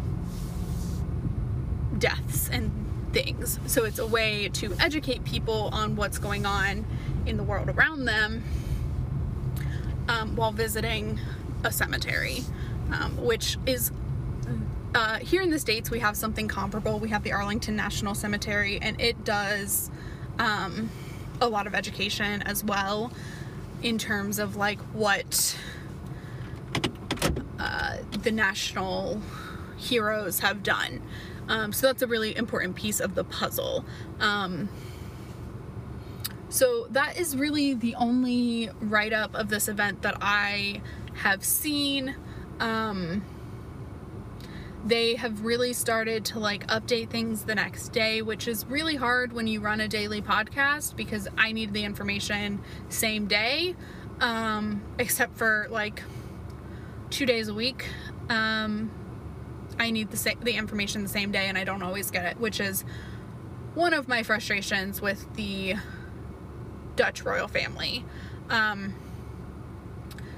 deaths 1.99 2.49
and 2.51 2.73
things. 3.13 3.61
So 3.67 3.85
it's 3.85 3.99
a 3.99 4.07
way 4.07 4.49
to 4.55 4.75
educate 4.81 5.23
people 5.25 5.69
on 5.73 5.95
what's 5.95 6.17
going 6.17 6.47
on 6.47 6.87
in 7.27 7.37
the 7.37 7.43
world 7.43 7.69
around 7.69 8.07
them 8.07 8.43
um, 10.09 10.35
while 10.37 10.53
visiting 10.53 11.21
a 11.65 11.71
cemetery, 11.71 12.45
um, 12.91 13.15
which 13.19 13.59
is 13.67 13.93
uh, 14.95 15.19
here 15.19 15.43
in 15.43 15.51
the 15.51 15.59
States, 15.59 15.91
we 15.91 16.01
have 16.01 16.17
something 16.17 16.49
comparable. 16.49 16.99
We 16.99 17.11
have 17.11 17.23
the 17.23 17.33
Arlington 17.33 17.77
National 17.77 18.15
Cemetery, 18.15 18.79
and 18.81 19.01
it 19.01 19.23
does 19.25 19.91
um, 20.39 20.91
a 21.41 21.49
lot 21.49 21.67
of 21.67 21.75
education 21.75 22.43
as 22.43 22.65
well 22.65 23.13
in 23.83 23.99
terms 23.99 24.39
of 24.39 24.57
like 24.57 24.81
what 24.93 25.57
the 28.11 28.31
national 28.31 29.21
heroes 29.77 30.41
have 30.41 30.63
done. 30.63 31.03
Um, 31.49 31.73
so 31.73 31.89
that's 31.89 32.03
a 32.03 32.07
really 32.07 32.37
important 32.37 32.77
piece 32.77 33.01
of 33.01 33.15
the 33.15 33.25
puzzle. 33.25 33.85
Um, 34.21 34.69
so 36.49 36.87
that 36.91 37.17
is 37.17 37.37
really 37.37 37.75
the 37.75 37.95
only 37.95 38.71
write 38.81 39.13
up 39.13 39.35
of 39.35 39.49
this 39.49 39.69
event 39.69 40.03
that 40.03 40.17
I 40.21 40.81
have 41.15 41.45
seen. 41.45 42.15
Um, 42.59 43.25
they 44.85 45.15
have 45.15 45.45
really 45.45 45.73
started 45.73 46.25
to 46.27 46.39
like 46.39 46.67
update 46.69 47.11
things 47.11 47.45
the 47.45 47.55
next 47.55 47.91
day, 47.91 48.23
which 48.23 48.49
is 48.49 48.65
really 48.67 48.97
hard 48.97 49.33
when 49.33 49.47
you 49.47 49.61
run 49.61 49.81
a 49.81 49.89
daily 49.89 50.23
podcast 50.23 50.97
because 50.97 51.29
I 51.37 51.53
need 51.53 51.73
the 51.73 51.85
information 51.85 52.61
same 52.89 53.27
day. 53.27 53.77
Um, 54.21 54.83
except 54.99 55.37
for 55.39 55.67
like 55.71 56.03
two 57.11 57.27
days 57.27 57.49
a 57.49 57.55
week. 57.55 57.89
Um, 58.29 58.91
I 59.79 59.91
need 59.91 60.11
the, 60.11 60.17
sa- 60.17 60.35
the 60.41 60.53
information 60.53 61.03
the 61.03 61.09
same 61.09 61.33
day 61.33 61.47
and 61.47 61.59
I 61.59 61.65
don't 61.65 61.83
always 61.83 62.11
get 62.11 62.25
it, 62.25 62.41
which 62.41 62.61
is 62.61 62.85
one 63.75 63.93
of 63.93 64.09
my 64.09 64.23
frustrations 64.23 65.01
with 65.01 65.33
the 65.35 65.75
Dutch 66.97 67.23
royal 67.23 67.49
family. 67.49 68.05
Um, 68.49 68.95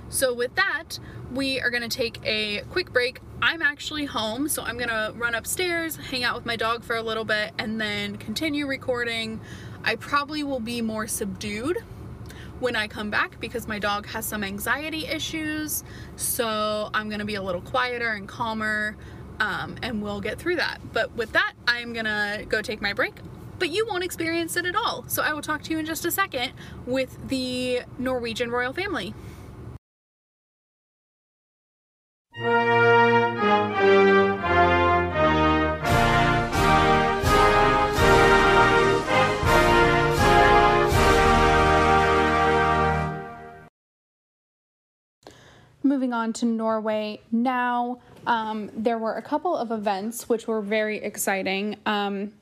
so, 0.08 0.34
with 0.34 0.54
that, 0.56 0.98
we 1.32 1.58
are 1.60 1.70
going 1.70 1.82
to 1.82 1.88
take 1.88 2.20
a 2.22 2.60
quick 2.70 2.92
break. 2.92 3.20
I'm 3.40 3.62
actually 3.62 4.04
home, 4.04 4.46
so 4.48 4.62
I'm 4.62 4.76
going 4.76 4.90
to 4.90 5.14
run 5.16 5.34
upstairs, 5.34 5.96
hang 5.96 6.22
out 6.22 6.36
with 6.36 6.44
my 6.44 6.54
dog 6.54 6.84
for 6.84 6.94
a 6.94 7.02
little 7.02 7.24
bit, 7.24 7.52
and 7.58 7.80
then 7.80 8.16
continue 8.16 8.66
recording. 8.66 9.40
I 9.82 9.96
probably 9.96 10.42
will 10.42 10.60
be 10.60 10.82
more 10.82 11.06
subdued 11.06 11.78
when 12.62 12.76
I 12.76 12.86
come 12.86 13.10
back 13.10 13.40
because 13.40 13.66
my 13.66 13.80
dog 13.80 14.06
has 14.06 14.24
some 14.24 14.44
anxiety 14.44 15.06
issues. 15.06 15.82
So 16.16 16.90
I'm 16.94 17.10
gonna 17.10 17.24
be 17.24 17.34
a 17.34 17.42
little 17.42 17.60
quieter 17.60 18.12
and 18.12 18.28
calmer 18.28 18.96
um, 19.40 19.76
and 19.82 20.00
we'll 20.00 20.20
get 20.20 20.38
through 20.38 20.56
that. 20.56 20.78
But 20.92 21.14
with 21.16 21.32
that, 21.32 21.54
I'm 21.66 21.92
gonna 21.92 22.44
go 22.48 22.62
take 22.62 22.80
my 22.80 22.92
break 22.92 23.14
but 23.58 23.70
you 23.70 23.86
won't 23.86 24.02
experience 24.02 24.56
it 24.56 24.66
at 24.66 24.74
all. 24.74 25.04
So 25.06 25.22
I 25.22 25.32
will 25.32 25.40
talk 25.40 25.62
to 25.62 25.70
you 25.70 25.78
in 25.78 25.86
just 25.86 26.04
a 26.04 26.10
second 26.10 26.52
with 26.84 27.28
the 27.28 27.82
Norwegian 27.96 28.50
royal 28.50 28.72
family. 28.72 29.14
Moving 45.82 46.12
on 46.12 46.32
to 46.34 46.46
Norway 46.46 47.20
now, 47.30 48.00
um, 48.26 48.70
there 48.76 48.98
were 48.98 49.14
a 49.14 49.22
couple 49.22 49.56
of 49.56 49.70
events 49.70 50.28
which 50.28 50.46
were 50.46 50.60
very 50.60 50.98
exciting. 50.98 51.76
Um, 51.86 52.32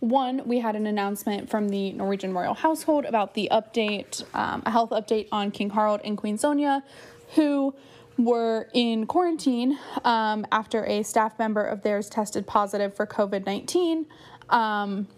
one, 0.00 0.42
we 0.46 0.58
had 0.58 0.76
an 0.76 0.86
announcement 0.86 1.48
from 1.48 1.68
the 1.68 1.92
Norwegian 1.92 2.34
royal 2.34 2.54
household 2.54 3.04
about 3.04 3.34
the 3.34 3.48
update, 3.50 4.22
um, 4.34 4.62
a 4.66 4.70
health 4.70 4.90
update 4.90 5.28
on 5.32 5.50
King 5.50 5.70
Harald 5.70 6.00
and 6.04 6.16
Queen 6.16 6.36
Sonja, 6.36 6.82
who 7.34 7.74
were 8.18 8.68
in 8.74 9.06
quarantine 9.06 9.78
um, 10.04 10.46
after 10.52 10.84
a 10.84 11.02
staff 11.02 11.38
member 11.38 11.64
of 11.64 11.82
theirs 11.82 12.08
tested 12.08 12.46
positive 12.46 12.94
for 12.94 13.06
COVID 13.06 13.46
19. 13.46 14.06
Um, 14.50 15.08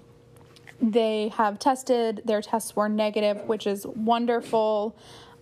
they 0.81 1.29
have 1.37 1.59
tested, 1.59 2.23
their 2.25 2.43
tests 2.43 2.77
were 2.77 2.89
negative, 2.89 3.43
which 3.43 3.67
is 3.67 3.87
wonderful. 3.87 4.97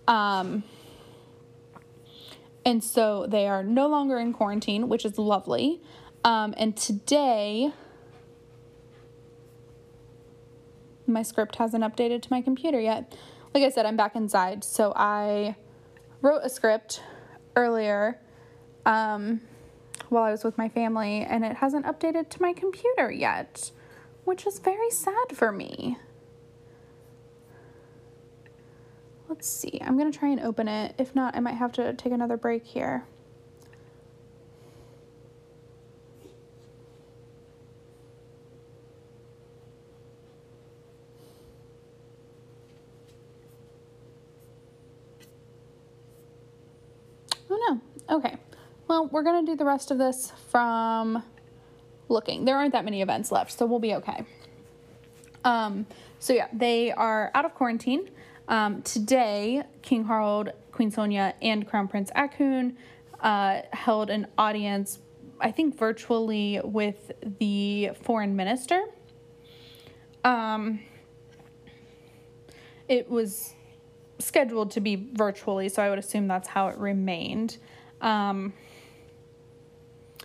Um, 0.07 0.63
and 2.65 2.83
so 2.83 3.27
they 3.27 3.47
are 3.47 3.63
no 3.63 3.87
longer 3.87 4.17
in 4.17 4.33
quarantine, 4.33 4.89
which 4.89 5.05
is 5.05 5.17
lovely. 5.19 5.81
Um, 6.23 6.55
and 6.57 6.75
today, 6.75 7.71
my 11.05 11.21
script 11.21 11.57
hasn't 11.57 11.83
updated 11.83 12.23
to 12.23 12.27
my 12.31 12.41
computer 12.41 12.79
yet. 12.79 13.15
Like 13.53 13.63
I 13.63 13.69
said, 13.69 13.85
I'm 13.85 13.95
back 13.95 14.15
inside, 14.15 14.63
so 14.63 14.91
I 14.95 15.55
wrote 16.21 16.41
a 16.43 16.49
script 16.49 17.03
earlier 17.55 18.19
um, 18.85 19.41
while 20.09 20.23
I 20.23 20.31
was 20.31 20.43
with 20.43 20.57
my 20.57 20.67
family, 20.67 21.21
and 21.21 21.45
it 21.45 21.57
hasn't 21.57 21.85
updated 21.85 22.29
to 22.31 22.41
my 22.41 22.53
computer 22.53 23.11
yet, 23.11 23.71
which 24.23 24.47
is 24.47 24.59
very 24.59 24.89
sad 24.89 25.33
for 25.33 25.51
me. 25.51 25.97
Let's 29.35 29.49
see. 29.49 29.81
I'm 29.81 29.97
to 30.09 30.17
try 30.17 30.29
and 30.29 30.39
open 30.39 30.69
it. 30.69 30.95
If 30.97 31.13
not, 31.13 31.35
I 31.35 31.41
might 31.41 31.55
have 31.55 31.73
to 31.73 31.91
take 31.91 32.13
another 32.13 32.37
break 32.37 32.63
here. 32.63 33.03
Oh 47.49 47.81
no. 48.07 48.15
Okay. 48.15 48.37
Well, 48.87 49.07
we're 49.07 49.23
to 49.45 49.51
do 49.51 49.57
the 49.57 49.65
rest 49.65 49.91
of 49.91 49.97
this 49.97 50.31
from 50.47 51.21
looking. 52.07 52.45
There 52.45 52.55
aren't 52.55 52.71
that 52.71 52.85
many 52.85 53.01
events 53.01 53.33
left, 53.33 53.51
so 53.51 53.65
we'll 53.65 53.79
be 53.79 53.95
okay. 53.95 54.23
Um, 55.43 55.85
so 56.19 56.31
yeah, 56.31 56.47
they 56.53 56.93
are 56.93 57.31
out 57.35 57.43
of 57.43 57.53
quarantine. 57.53 58.09
Um, 58.47 58.83
today, 58.83 59.63
King 59.81 60.05
Harald, 60.05 60.51
Queen 60.71 60.91
Sonja, 60.91 61.33
and 61.41 61.67
Crown 61.67 61.87
Prince 61.87 62.11
Haakon 62.15 62.75
uh, 63.19 63.61
held 63.73 64.09
an 64.09 64.27
audience, 64.37 64.99
I 65.39 65.51
think 65.51 65.77
virtually, 65.77 66.61
with 66.63 67.11
the 67.39 67.91
foreign 68.03 68.35
minister. 68.35 68.83
Um, 70.23 70.79
it 72.87 73.09
was 73.09 73.53
scheduled 74.19 74.71
to 74.71 74.79
be 74.79 75.09
virtually, 75.13 75.69
so 75.69 75.81
I 75.81 75.89
would 75.89 75.99
assume 75.99 76.27
that's 76.27 76.47
how 76.47 76.67
it 76.67 76.77
remained. 76.77 77.57
Um, 78.01 78.53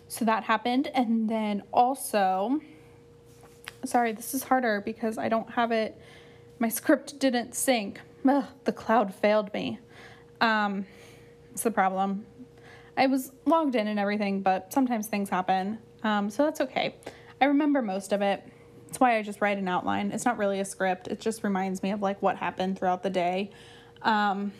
so 0.08 0.24
that 0.26 0.44
happened, 0.44 0.88
and 0.88 1.28
then 1.28 1.62
also, 1.72 2.60
sorry, 3.84 4.12
this 4.12 4.34
is 4.34 4.42
harder 4.42 4.82
because 4.84 5.16
I 5.16 5.28
don't 5.30 5.50
have 5.50 5.72
it. 5.72 5.98
My 6.58 6.68
script 6.80 7.18
didn't 7.18 7.54
sync. 7.54 8.00
Ugh, 8.28 8.44
the 8.64 8.72
cloud 8.72 9.14
failed 9.14 9.52
me. 9.54 9.78
Um, 10.40 10.86
it's 11.52 11.62
the 11.62 11.70
problem. 11.70 12.26
I 12.96 13.06
was 13.06 13.32
logged 13.46 13.74
in 13.74 13.88
and 13.88 13.98
everything, 13.98 14.42
but 14.42 14.72
sometimes 14.72 15.06
things 15.06 15.30
happen. 15.30 15.78
Um, 16.02 16.30
so 16.30 16.44
that's 16.44 16.60
okay. 16.60 16.96
I 17.40 17.46
remember 17.46 17.82
most 17.82 18.12
of 18.12 18.22
it. 18.22 18.42
That's 18.86 19.00
why 19.00 19.16
I 19.16 19.22
just 19.22 19.40
write 19.40 19.58
an 19.58 19.68
outline. 19.68 20.10
It's 20.10 20.24
not 20.24 20.36
really 20.36 20.60
a 20.60 20.64
script. 20.64 21.08
It 21.08 21.20
just 21.20 21.44
reminds 21.44 21.82
me 21.82 21.92
of 21.92 22.02
like 22.02 22.20
what 22.20 22.36
happened 22.36 22.78
throughout 22.78 23.02
the 23.02 23.10
day. 23.10 23.50
Um, 24.02 24.52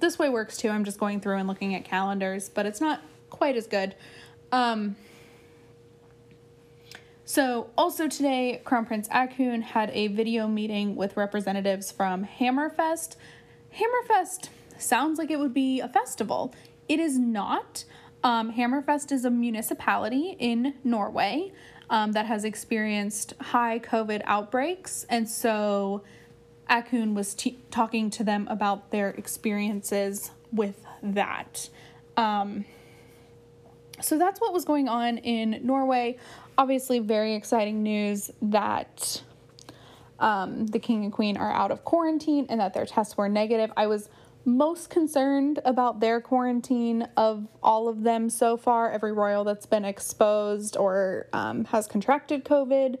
this 0.00 0.18
way 0.18 0.28
works 0.28 0.56
too. 0.56 0.68
I'm 0.68 0.84
just 0.84 1.00
going 1.00 1.20
through 1.20 1.36
and 1.36 1.48
looking 1.48 1.74
at 1.74 1.84
calendars, 1.84 2.48
but 2.48 2.66
it's 2.66 2.80
not 2.80 3.00
quite 3.30 3.56
as 3.56 3.66
good. 3.66 3.94
Um, 4.52 4.96
so, 7.28 7.68
also 7.76 8.08
today, 8.08 8.62
Crown 8.64 8.86
Prince 8.86 9.06
Haakon 9.08 9.60
had 9.60 9.90
a 9.90 10.06
video 10.06 10.48
meeting 10.48 10.96
with 10.96 11.14
representatives 11.14 11.92
from 11.92 12.24
Hammerfest. 12.24 13.16
Hammerfest 13.76 14.48
sounds 14.78 15.18
like 15.18 15.30
it 15.30 15.38
would 15.38 15.52
be 15.52 15.80
a 15.80 15.88
festival. 15.88 16.54
It 16.88 16.98
is 16.98 17.18
not. 17.18 17.84
Um, 18.24 18.54
Hammerfest 18.54 19.12
is 19.12 19.26
a 19.26 19.30
municipality 19.30 20.36
in 20.38 20.72
Norway 20.82 21.52
um, 21.90 22.12
that 22.12 22.24
has 22.24 22.44
experienced 22.44 23.34
high 23.38 23.78
COVID 23.78 24.22
outbreaks. 24.24 25.04
And 25.10 25.28
so 25.28 26.04
Haakon 26.70 27.14
was 27.14 27.34
t- 27.34 27.58
talking 27.70 28.08
to 28.08 28.24
them 28.24 28.48
about 28.48 28.90
their 28.90 29.10
experiences 29.10 30.30
with 30.50 30.82
that. 31.02 31.68
Um, 32.16 32.64
so 34.00 34.16
that's 34.16 34.40
what 34.40 34.54
was 34.54 34.64
going 34.64 34.88
on 34.88 35.18
in 35.18 35.60
Norway 35.62 36.16
obviously 36.58 36.98
very 36.98 37.34
exciting 37.34 37.82
news 37.82 38.30
that 38.42 39.22
um, 40.18 40.66
the 40.66 40.78
king 40.80 41.04
and 41.04 41.12
queen 41.12 41.36
are 41.36 41.52
out 41.52 41.70
of 41.70 41.84
quarantine 41.84 42.44
and 42.50 42.60
that 42.60 42.74
their 42.74 42.84
tests 42.84 43.16
were 43.16 43.28
negative. 43.28 43.72
I 43.76 43.86
was 43.86 44.10
most 44.44 44.90
concerned 44.90 45.60
about 45.64 46.00
their 46.00 46.20
quarantine 46.20 47.06
of 47.16 47.46
all 47.62 47.88
of 47.88 48.02
them 48.02 48.28
so 48.28 48.56
far, 48.56 48.90
every 48.90 49.12
royal 49.12 49.44
that's 49.44 49.66
been 49.66 49.84
exposed 49.84 50.76
or 50.76 51.28
um, 51.32 51.64
has 51.66 51.86
contracted 51.86 52.44
COVID. 52.44 52.96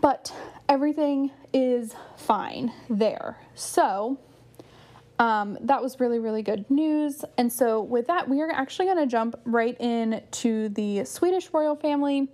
But 0.00 0.34
everything 0.68 1.30
is 1.54 1.94
fine 2.16 2.72
there. 2.90 3.38
So, 3.54 4.18
um, 5.18 5.56
that 5.62 5.82
was 5.82 5.98
really, 5.98 6.18
really 6.18 6.42
good 6.42 6.70
news. 6.70 7.24
And 7.38 7.50
so, 7.50 7.80
with 7.80 8.06
that, 8.08 8.28
we 8.28 8.40
are 8.42 8.50
actually 8.50 8.86
going 8.86 8.98
to 8.98 9.06
jump 9.06 9.38
right 9.44 9.76
in 9.80 10.22
to 10.32 10.68
the 10.70 11.04
Swedish 11.04 11.52
royal 11.52 11.74
family 11.74 12.28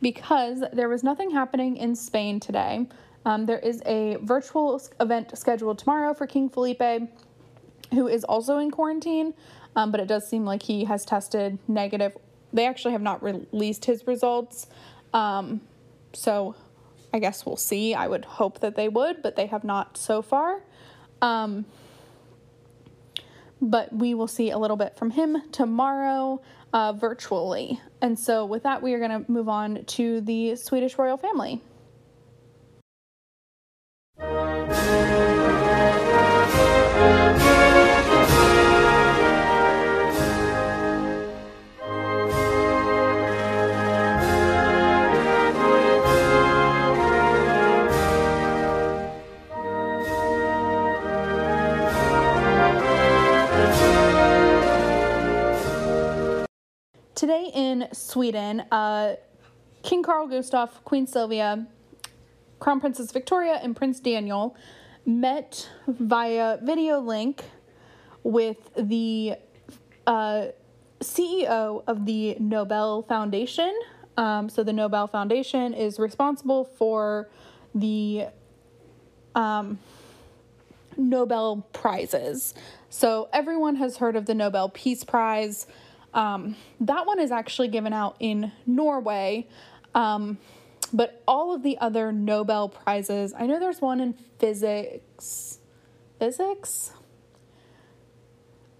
because 0.00 0.62
there 0.72 0.88
was 0.88 1.02
nothing 1.02 1.30
happening 1.30 1.76
in 1.76 1.96
Spain 1.96 2.38
today. 2.38 2.86
Um, 3.24 3.46
there 3.46 3.58
is 3.58 3.82
a 3.84 4.18
virtual 4.22 4.80
event 5.00 5.36
scheduled 5.36 5.78
tomorrow 5.78 6.14
for 6.14 6.26
King 6.26 6.48
Felipe, 6.48 7.10
who 7.92 8.06
is 8.06 8.22
also 8.24 8.58
in 8.58 8.70
quarantine, 8.70 9.34
um, 9.74 9.90
but 9.90 10.00
it 10.00 10.06
does 10.06 10.28
seem 10.28 10.44
like 10.44 10.62
he 10.62 10.84
has 10.84 11.04
tested 11.04 11.58
negative. 11.66 12.16
They 12.52 12.66
actually 12.66 12.92
have 12.92 13.02
not 13.02 13.22
released 13.22 13.84
his 13.84 14.06
results. 14.06 14.68
Um, 15.12 15.60
so, 16.12 16.54
I 17.12 17.18
guess 17.18 17.44
we'll 17.44 17.56
see. 17.56 17.94
I 17.94 18.06
would 18.06 18.24
hope 18.24 18.60
that 18.60 18.76
they 18.76 18.88
would, 18.88 19.22
but 19.22 19.34
they 19.34 19.46
have 19.46 19.64
not 19.64 19.96
so 19.96 20.22
far. 20.22 20.62
But 23.60 23.92
we 23.92 24.14
will 24.14 24.28
see 24.28 24.50
a 24.50 24.58
little 24.58 24.76
bit 24.76 24.96
from 24.96 25.10
him 25.10 25.42
tomorrow 25.50 26.40
uh, 26.72 26.92
virtually. 26.92 27.80
And 28.00 28.18
so, 28.18 28.44
with 28.44 28.62
that, 28.62 28.82
we 28.82 28.94
are 28.94 28.98
going 28.98 29.24
to 29.24 29.30
move 29.30 29.48
on 29.48 29.84
to 29.84 30.20
the 30.20 30.56
Swedish 30.56 30.98
royal 30.98 31.16
family. 31.16 31.60
Today 57.18 57.50
in 57.52 57.88
Sweden, 57.90 58.60
uh, 58.70 59.16
King 59.82 60.04
Carl 60.04 60.28
Gustaf, 60.28 60.84
Queen 60.84 61.04
Sylvia, 61.04 61.66
Crown 62.60 62.78
Princess 62.78 63.10
Victoria, 63.10 63.58
and 63.60 63.74
Prince 63.74 63.98
Daniel 63.98 64.54
met 65.04 65.68
via 65.88 66.60
video 66.62 67.00
link 67.00 67.42
with 68.22 68.70
the 68.76 69.34
uh, 70.06 70.46
CEO 71.00 71.82
of 71.88 72.06
the 72.06 72.36
Nobel 72.38 73.02
Foundation. 73.02 73.76
Um, 74.16 74.48
so, 74.48 74.62
the 74.62 74.72
Nobel 74.72 75.08
Foundation 75.08 75.74
is 75.74 75.98
responsible 75.98 76.66
for 76.66 77.28
the 77.74 78.26
um, 79.34 79.80
Nobel 80.96 81.66
Prizes. 81.72 82.54
So, 82.90 83.28
everyone 83.32 83.74
has 83.74 83.96
heard 83.96 84.14
of 84.14 84.26
the 84.26 84.34
Nobel 84.34 84.68
Peace 84.68 85.02
Prize. 85.02 85.66
Um, 86.18 86.56
that 86.80 87.06
one 87.06 87.20
is 87.20 87.30
actually 87.30 87.68
given 87.68 87.92
out 87.92 88.16
in 88.18 88.50
Norway. 88.66 89.46
Um, 89.94 90.38
but 90.92 91.22
all 91.28 91.54
of 91.54 91.62
the 91.62 91.78
other 91.78 92.10
Nobel 92.10 92.68
Prizes, 92.68 93.32
I 93.38 93.46
know 93.46 93.60
there's 93.60 93.80
one 93.80 94.00
in 94.00 94.14
physics. 94.40 95.60
Physics? 96.18 96.92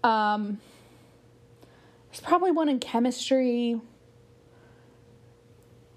Um, 0.03 0.59
there's 2.11 2.19
probably 2.19 2.51
one 2.51 2.67
in 2.67 2.77
chemistry. 2.77 3.79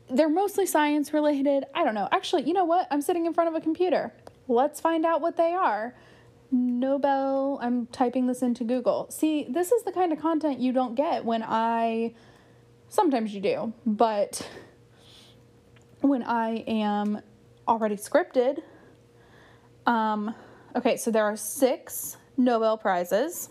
They're 0.08 0.28
mostly 0.28 0.64
science 0.64 1.12
related. 1.12 1.64
I 1.74 1.82
don't 1.82 1.96
know. 1.96 2.08
Actually, 2.12 2.44
you 2.44 2.52
know 2.52 2.66
what? 2.66 2.86
I'm 2.92 3.02
sitting 3.02 3.26
in 3.26 3.34
front 3.34 3.48
of 3.48 3.56
a 3.56 3.60
computer. 3.60 4.12
Let's 4.46 4.80
find 4.80 5.04
out 5.04 5.20
what 5.20 5.36
they 5.36 5.54
are. 5.54 5.96
Nobel, 6.52 7.58
I'm 7.62 7.86
typing 7.86 8.26
this 8.26 8.42
into 8.42 8.62
Google. 8.62 9.10
See, 9.10 9.46
this 9.48 9.72
is 9.72 9.82
the 9.84 9.92
kind 9.92 10.12
of 10.12 10.20
content 10.20 10.60
you 10.60 10.72
don't 10.72 10.94
get 10.94 11.24
when 11.24 11.42
I, 11.42 12.14
sometimes 12.90 13.34
you 13.34 13.40
do, 13.40 13.72
but 13.86 14.46
when 16.02 16.22
I 16.22 16.56
am 16.66 17.22
already 17.66 17.96
scripted. 17.96 18.58
Um, 19.86 20.34
okay, 20.76 20.98
so 20.98 21.10
there 21.10 21.24
are 21.24 21.36
six 21.36 22.18
Nobel 22.36 22.76
Prizes 22.76 23.48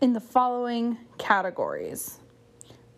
in 0.00 0.12
the 0.12 0.20
following 0.20 0.98
categories 1.18 2.18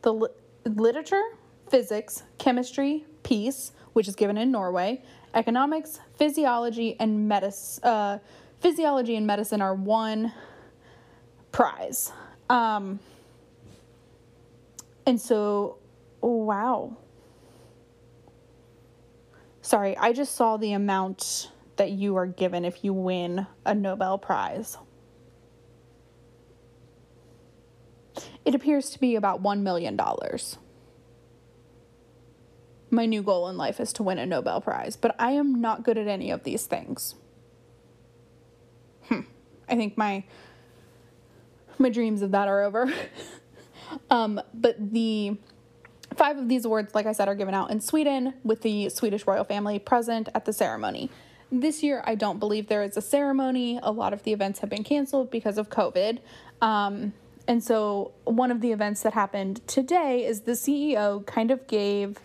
the 0.03 0.13
li- 0.13 0.29
literature, 0.65 1.23
physics, 1.71 2.25
chemistry, 2.39 3.07
peace, 3.23 3.73
which 3.93 4.09
is 4.09 4.17
given 4.17 4.37
in 4.37 4.51
Norway, 4.51 5.01
economics, 5.35 6.01
physiology, 6.17 6.97
and 6.99 7.29
medicine. 7.29 7.85
Uh, 7.85 8.19
physiology 8.61 9.17
and 9.17 9.27
medicine 9.27 9.61
are 9.61 9.75
one 9.75 10.33
prize. 11.51 12.13
Um, 12.49 13.01
and 15.07 15.21
so, 15.21 15.79
wow. 16.21 16.97
Sorry, 19.61 19.97
I 19.97 20.13
just 20.13 20.35
saw 20.35 20.57
the 20.57 20.73
amount 20.73 21.51
that 21.77 21.93
you 21.93 22.17
are 22.17 22.27
given 22.27 22.65
if 22.65 22.85
you 22.85 22.93
win 22.93 23.47
a 23.65 23.75
Nobel 23.75 24.19
Prize. 24.19 24.77
It 28.45 28.55
appears 28.55 28.91
to 28.91 29.01
be 29.01 29.17
about 29.17 29.43
$1 29.43 29.63
million. 29.63 29.99
My 32.93 33.07
new 33.07 33.23
goal 33.23 33.49
in 33.49 33.57
life 33.57 33.81
is 33.81 33.91
to 33.95 34.03
win 34.03 34.19
a 34.19 34.27
Nobel 34.27 34.61
Prize, 34.61 34.97
but 34.97 35.17
I 35.19 35.33
am 35.33 35.63
not 35.63 35.83
good 35.83 35.97
at 35.97 36.07
any 36.07 36.31
of 36.31 36.45
these 36.45 36.67
things. 36.67 37.15
Hmm. 39.09 39.21
I 39.67 39.77
think 39.77 39.97
my 39.97 40.25
my 41.79 41.89
dreams 41.89 42.21
of 42.21 42.33
that 42.33 42.49
are 42.49 42.63
over. 42.63 42.93
um, 44.11 44.39
but 44.53 44.93
the 44.93 45.39
five 46.15 46.37
of 46.37 46.51
these 46.51 46.67
awards, 46.67 46.95
like 46.95 47.07
I 47.07 47.13
said, 47.13 47.29
are 47.29 47.35
given 47.35 47.55
out 47.55 47.71
in 47.71 47.81
Sweden 47.81 48.35
with 48.45 48.61
the 48.61 48.91
Swedish 48.91 49.27
royal 49.27 49.45
family 49.45 49.79
present 49.79 50.29
at 50.35 50.45
the 50.45 50.53
ceremony. 50.53 51.11
This 51.51 51.83
year, 51.83 52.03
I 52.07 52.15
don't 52.15 52.39
believe 52.39 52.69
there 52.69 52.83
is 52.83 52.99
a 52.99 53.03
ceremony. 53.03 53.81
A 53.83 53.91
lot 53.91 54.13
of 54.13 54.23
the 54.23 54.35
events 54.35 54.59
have 54.59 54.69
been 54.69 54.85
canceled 54.85 55.31
because 55.31 55.57
of 55.57 55.71
COVID. 55.71 56.19
Um, 56.61 57.15
and 57.49 57.65
so, 57.65 58.13
one 58.25 58.51
of 58.51 58.61
the 58.61 58.71
events 58.71 59.01
that 59.03 59.15
happened 59.15 59.67
today 59.67 60.27
is 60.27 60.43
the 60.43 60.53
CEO 60.53 61.25
kind 61.25 61.51
of 61.51 61.67
gave 61.67 62.19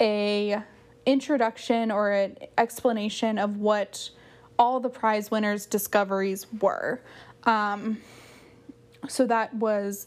a 0.00 0.62
introduction 1.06 1.90
or 1.90 2.12
an 2.12 2.36
explanation 2.56 3.38
of 3.38 3.56
what 3.56 4.10
all 4.58 4.80
the 4.80 4.90
prize 4.90 5.30
winners' 5.30 5.66
discoveries 5.66 6.46
were. 6.60 7.00
Um, 7.44 7.98
so 9.08 9.26
that 9.26 9.54
was 9.54 10.06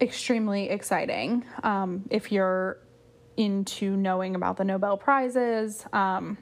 extremely 0.00 0.68
exciting. 0.68 1.44
Um, 1.62 2.04
if 2.10 2.32
you're 2.32 2.78
into 3.36 3.96
knowing 3.96 4.34
about 4.34 4.56
the 4.56 4.64
Nobel 4.64 4.96
Prizes, 4.96 5.84
um, 5.92 6.36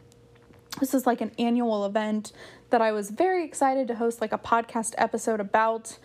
this 0.80 0.94
is 0.94 1.06
like 1.06 1.20
an 1.20 1.32
annual 1.38 1.84
event 1.86 2.32
that 2.70 2.80
I 2.80 2.92
was 2.92 3.10
very 3.10 3.44
excited 3.44 3.88
to 3.88 3.94
host 3.94 4.20
like 4.20 4.32
a 4.32 4.38
podcast 4.38 4.94
episode 4.98 5.40
about. 5.40 5.98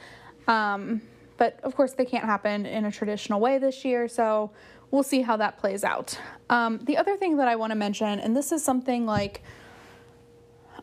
Um, 0.48 1.02
but 1.38 1.60
of 1.64 1.76
course, 1.76 1.94
they 1.94 2.06
can't 2.06 2.26
happen 2.26 2.66
in 2.66 2.86
a 2.86 2.92
traditional 2.92 3.40
way 3.40 3.58
this 3.58 3.84
year, 3.84 4.08
so 4.08 4.52
we'll 4.92 5.04
see 5.04 5.22
how 5.22 5.38
that 5.38 5.58
plays 5.58 5.84
out. 5.84 6.20
Um, 6.50 6.80
the 6.84 6.98
other 6.98 7.18
thing 7.18 7.38
that 7.38 7.48
I 7.48 7.56
want 7.56 7.72
to 7.72 7.76
mention, 7.76 8.20
and 8.20 8.36
this 8.36 8.52
is 8.52 8.64
something 8.64 9.06
like 9.06 9.42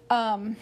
um, 0.08 0.56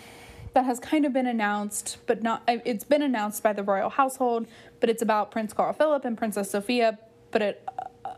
that 0.54 0.64
has 0.64 0.78
kind 0.80 1.04
of 1.04 1.12
been 1.12 1.26
announced, 1.26 1.98
but 2.06 2.22
not, 2.22 2.42
it's 2.48 2.84
been 2.84 3.02
announced 3.02 3.42
by 3.42 3.52
the 3.52 3.62
royal 3.62 3.90
household, 3.90 4.46
but 4.80 4.90
it's 4.90 5.02
about 5.02 5.30
Prince 5.30 5.52
Carl 5.52 5.72
Philip 5.72 6.04
and 6.04 6.18
Princess 6.18 6.50
Sofia, 6.50 6.98
but 7.30 7.42
it 7.42 7.68
uh, 8.04 8.14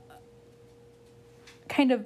kind 1.68 1.92
of 1.92 2.04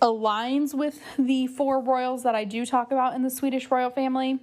aligns 0.00 0.74
with 0.74 1.00
the 1.18 1.46
four 1.46 1.80
royals 1.80 2.22
that 2.24 2.34
I 2.34 2.44
do 2.44 2.66
talk 2.66 2.90
about 2.90 3.14
in 3.14 3.22
the 3.22 3.30
Swedish 3.30 3.70
royal 3.70 3.90
family. 3.90 4.40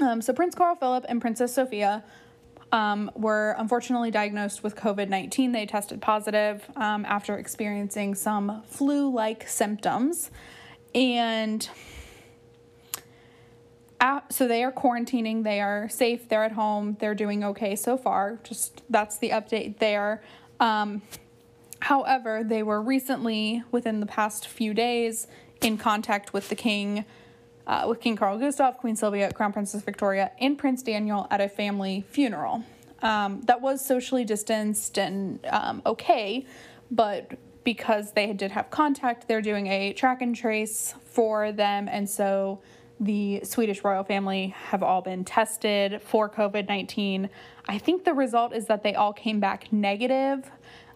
Um, 0.00 0.20
so, 0.20 0.32
Prince 0.32 0.54
Carl 0.54 0.76
Philip 0.76 1.04
and 1.08 1.20
Princess 1.20 1.54
Sofia 1.54 2.04
um, 2.76 3.10
were 3.14 3.54
unfortunately 3.56 4.10
diagnosed 4.10 4.62
with 4.62 4.76
COVID 4.76 5.08
19. 5.08 5.52
They 5.52 5.64
tested 5.64 6.02
positive 6.02 6.62
um, 6.76 7.06
after 7.06 7.38
experiencing 7.38 8.14
some 8.14 8.62
flu 8.66 9.10
like 9.10 9.48
symptoms. 9.48 10.30
And 10.94 11.66
so 14.28 14.46
they 14.46 14.62
are 14.62 14.70
quarantining, 14.70 15.42
they 15.42 15.62
are 15.62 15.88
safe, 15.88 16.28
they're 16.28 16.44
at 16.44 16.52
home, 16.52 16.98
they're 17.00 17.14
doing 17.14 17.42
okay 17.44 17.76
so 17.76 17.96
far. 17.96 18.40
Just 18.44 18.82
that's 18.90 19.16
the 19.16 19.30
update 19.30 19.78
there. 19.78 20.22
Um, 20.60 21.00
however, 21.80 22.44
they 22.44 22.62
were 22.62 22.82
recently, 22.82 23.62
within 23.72 24.00
the 24.00 24.06
past 24.06 24.46
few 24.46 24.74
days, 24.74 25.28
in 25.62 25.78
contact 25.78 26.34
with 26.34 26.50
the 26.50 26.54
king 26.54 27.06
uh, 27.66 27.86
with 27.88 28.00
King 28.00 28.16
Carl 28.16 28.38
Gustaf, 28.38 28.76
Queen 28.78 28.96
Sylvia, 28.96 29.32
Crown 29.32 29.52
Princess 29.52 29.82
Victoria, 29.82 30.30
and 30.40 30.56
Prince 30.56 30.82
Daniel 30.82 31.26
at 31.30 31.40
a 31.40 31.48
family 31.48 32.04
funeral. 32.10 32.62
Um, 33.02 33.42
that 33.42 33.60
was 33.60 33.84
socially 33.84 34.24
distanced 34.24 34.98
and 34.98 35.44
um, 35.50 35.82
okay, 35.84 36.46
but 36.90 37.32
because 37.64 38.12
they 38.12 38.32
did 38.32 38.52
have 38.52 38.70
contact, 38.70 39.28
they're 39.28 39.42
doing 39.42 39.66
a 39.66 39.92
track 39.92 40.22
and 40.22 40.34
trace 40.34 40.94
for 41.04 41.52
them, 41.52 41.88
and 41.88 42.08
so 42.08 42.60
the 43.00 43.40
Swedish 43.44 43.84
royal 43.84 44.04
family 44.04 44.54
have 44.68 44.82
all 44.82 45.02
been 45.02 45.24
tested 45.24 46.00
for 46.00 46.30
COVID 46.30 46.68
19. 46.68 47.28
I 47.68 47.78
think 47.78 48.04
the 48.04 48.14
result 48.14 48.54
is 48.54 48.66
that 48.66 48.82
they 48.82 48.94
all 48.94 49.12
came 49.12 49.40
back 49.40 49.72
negative. 49.72 50.50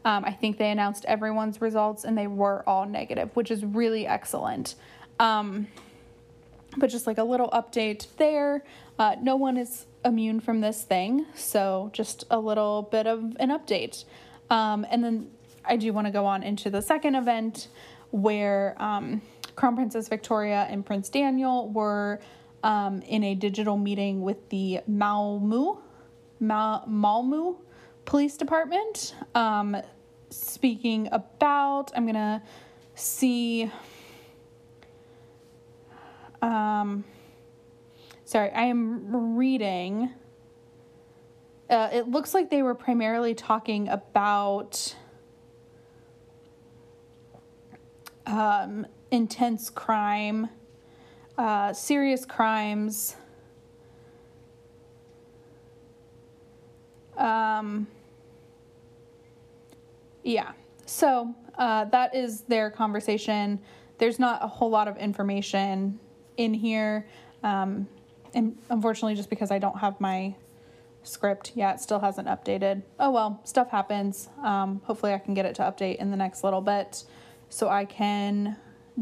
Um, 0.05 0.25
I 0.25 0.33
think 0.33 0.57
they 0.57 0.71
announced 0.71 1.05
everyone's 1.07 1.61
results 1.61 2.05
and 2.05 2.17
they 2.17 2.27
were 2.27 2.67
all 2.67 2.87
negative, 2.87 3.31
which 3.35 3.51
is 3.51 3.65
really 3.65 4.07
excellent. 4.07 4.77
Um, 5.19 5.67
but 6.77 6.89
just 6.89 7.07
like 7.07 7.19
a 7.19 7.25
little 7.25 7.49
update 7.51 8.07
there. 8.17 8.65
Uh, 8.99 9.17
no 9.21 9.37
one 9.37 9.57
is 9.57 9.87
immune 10.05 10.41
from 10.41 10.61
this 10.61 10.83
thing, 10.83 11.27
so 11.35 11.91
just 11.93 12.25
a 12.31 12.39
little 12.39 12.83
bit 12.83 13.07
of 13.07 13.37
an 13.39 13.51
update. 13.51 14.05
Um, 14.51 14.87
and 14.91 15.03
then 15.03 15.31
I 15.65 15.77
do 15.77 15.93
want 15.93 16.07
to 16.07 16.11
go 16.11 16.27
on 16.27 16.43
into 16.43 16.71
the 16.71 16.83
second 16.83 17.15
event 17.15 17.69
where 18.11 18.75
um, 18.79 19.23
Crown 19.57 19.77
Princess 19.77 20.09
Victoria 20.09 20.67
and 20.71 20.85
Prince 20.85 21.09
Daniel 21.09 21.69
were 21.71 22.21
um, 22.63 23.03
in 23.03 23.25
a 23.25 23.35
digital 23.35 23.77
meeting 23.77 24.23
with 24.23 24.49
the 24.51 24.81
Malmö, 24.91 25.79
Mal- 26.41 26.85
Malmö 26.89 27.57
Police 28.05 28.37
Department, 28.37 29.15
um, 29.35 29.77
speaking 30.31 31.09
about, 31.13 31.93
I'm 31.95 32.05
going 32.05 32.15
to 32.15 32.43
see 32.95 33.71
um, 36.42 37.05
sorry, 38.24 38.50
I 38.50 38.62
am 38.62 39.37
reading. 39.37 40.11
Uh, 41.68 41.88
it 41.92 42.09
looks 42.09 42.35
like 42.35 42.50
they 42.50 42.62
were 42.62 42.74
primarily 42.74 43.35
talking 43.35 43.88
about 43.88 44.94
um, 48.26 48.87
intense 49.11 49.70
crime, 49.70 50.48
uh, 51.38 51.72
serious 51.72 52.24
crimes. 52.24 53.16
Um, 57.16 57.87
yeah, 60.22 60.53
so 60.87 61.35
uh, 61.59 61.85
that 61.87 62.14
is 62.14 62.42
their 62.42 62.70
conversation. 62.70 63.61
There's 63.98 64.18
not 64.18 64.42
a 64.42 64.46
whole 64.48 64.70
lot 64.70 64.88
of 64.88 64.96
information 64.96 65.98
in 66.40 66.55
here. 66.55 67.07
Um, 67.42 67.87
and 68.35 68.57
unfortunately, 68.70 69.14
just 69.14 69.29
because 69.29 69.50
I 69.50 69.59
don't 69.59 69.79
have 69.79 70.00
my 70.00 70.35
script 71.03 71.53
yet, 71.55 71.81
still 71.81 72.00
hasn't 72.00 72.29
updated. 72.29 72.83
Oh 72.98 73.11
well, 73.11 73.40
stuff 73.44 73.70
happens. 73.70 74.29
Um, 74.42 74.81
hopefully, 74.85 75.12
I 75.12 75.18
can 75.18 75.35
get 75.35 75.44
it 75.44 75.55
to 75.57 75.62
update 75.62 75.96
in 75.96 76.11
the 76.11 76.16
next 76.16 76.42
little 76.42 76.61
bit 76.61 77.05
so 77.50 77.68
I 77.68 77.85
can 77.85 78.57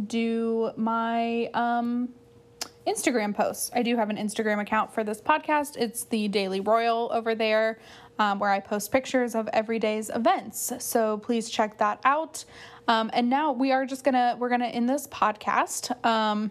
do 0.07 0.71
my 0.77 1.47
um, 1.55 2.09
Instagram 2.87 3.35
posts. 3.35 3.71
I 3.75 3.83
do 3.83 3.97
have 3.97 4.11
an 4.11 4.17
Instagram 4.17 4.61
account 4.61 4.93
for 4.93 5.05
this 5.05 5.21
podcast. 5.21 5.77
It's 5.77 6.05
the 6.05 6.29
Daily 6.29 6.61
Royal 6.61 7.11
over 7.13 7.35
there, 7.35 7.79
um, 8.19 8.39
where 8.39 8.51
I 8.51 8.61
post 8.61 8.91
pictures 8.91 9.35
of 9.35 9.49
everyday's 9.53 10.11
events. 10.11 10.73
So 10.81 11.19
please 11.19 11.51
check 11.51 11.79
that 11.79 12.01
out. 12.05 12.45
Um, 12.89 13.11
and 13.13 13.29
now 13.29 13.53
we 13.53 13.71
are 13.71 13.85
just 13.85 14.03
gonna 14.03 14.37
we're 14.39 14.49
gonna 14.49 14.67
end 14.67 14.89
this 14.89 15.07
podcast. 15.07 16.05
Um, 16.05 16.51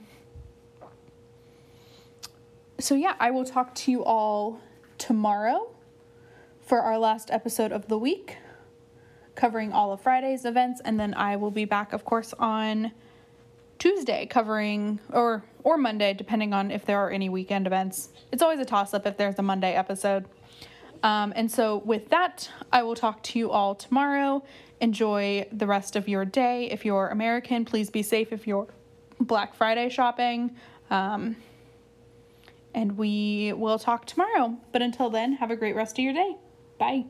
so 2.79 2.95
yeah, 2.95 3.15
I 3.19 3.31
will 3.31 3.45
talk 3.45 3.73
to 3.75 3.91
you 3.91 4.03
all 4.03 4.59
tomorrow 4.97 5.69
for 6.61 6.81
our 6.81 6.97
last 6.97 7.31
episode 7.31 7.71
of 7.71 7.87
the 7.87 7.97
week, 7.97 8.37
covering 9.35 9.71
all 9.71 9.91
of 9.91 10.01
Friday's 10.01 10.45
events, 10.45 10.81
and 10.83 10.99
then 10.99 11.13
I 11.13 11.37
will 11.37 11.51
be 11.51 11.65
back, 11.65 11.93
of 11.93 12.05
course, 12.05 12.33
on 12.37 12.91
Tuesday 13.79 14.25
covering 14.25 14.99
or 15.11 15.43
or 15.63 15.77
Monday, 15.77 16.13
depending 16.13 16.53
on 16.53 16.71
if 16.71 16.85
there 16.85 16.97
are 16.97 17.09
any 17.09 17.29
weekend 17.29 17.67
events. 17.67 18.09
It's 18.31 18.41
always 18.41 18.59
a 18.59 18.65
toss 18.65 18.93
up 18.93 19.05
if 19.05 19.17
there's 19.17 19.37
a 19.37 19.43
Monday 19.43 19.73
episode. 19.73 20.25
Um, 21.03 21.33
and 21.35 21.51
so, 21.51 21.77
with 21.85 22.09
that, 22.09 22.49
I 22.71 22.83
will 22.83 22.95
talk 22.95 23.21
to 23.23 23.39
you 23.39 23.51
all 23.51 23.75
tomorrow. 23.75 24.43
Enjoy 24.81 25.47
the 25.51 25.67
rest 25.67 25.95
of 25.95 26.07
your 26.07 26.25
day. 26.25 26.69
If 26.71 26.85
you're 26.85 27.09
American, 27.09 27.65
please 27.65 27.89
be 27.89 28.03
safe 28.03 28.31
if 28.31 28.47
you're 28.47 28.67
Black 29.19 29.55
Friday 29.55 29.89
shopping. 29.89 30.55
Um, 30.89 31.35
and 32.77 32.95
we 32.95 33.53
will 33.53 33.79
talk 33.79 34.05
tomorrow. 34.05 34.55
But 34.71 34.83
until 34.83 35.09
then, 35.09 35.33
have 35.33 35.49
a 35.49 35.55
great 35.55 35.75
rest 35.75 35.97
of 35.97 36.03
your 36.03 36.13
day. 36.13 36.37
Bye. 36.77 37.05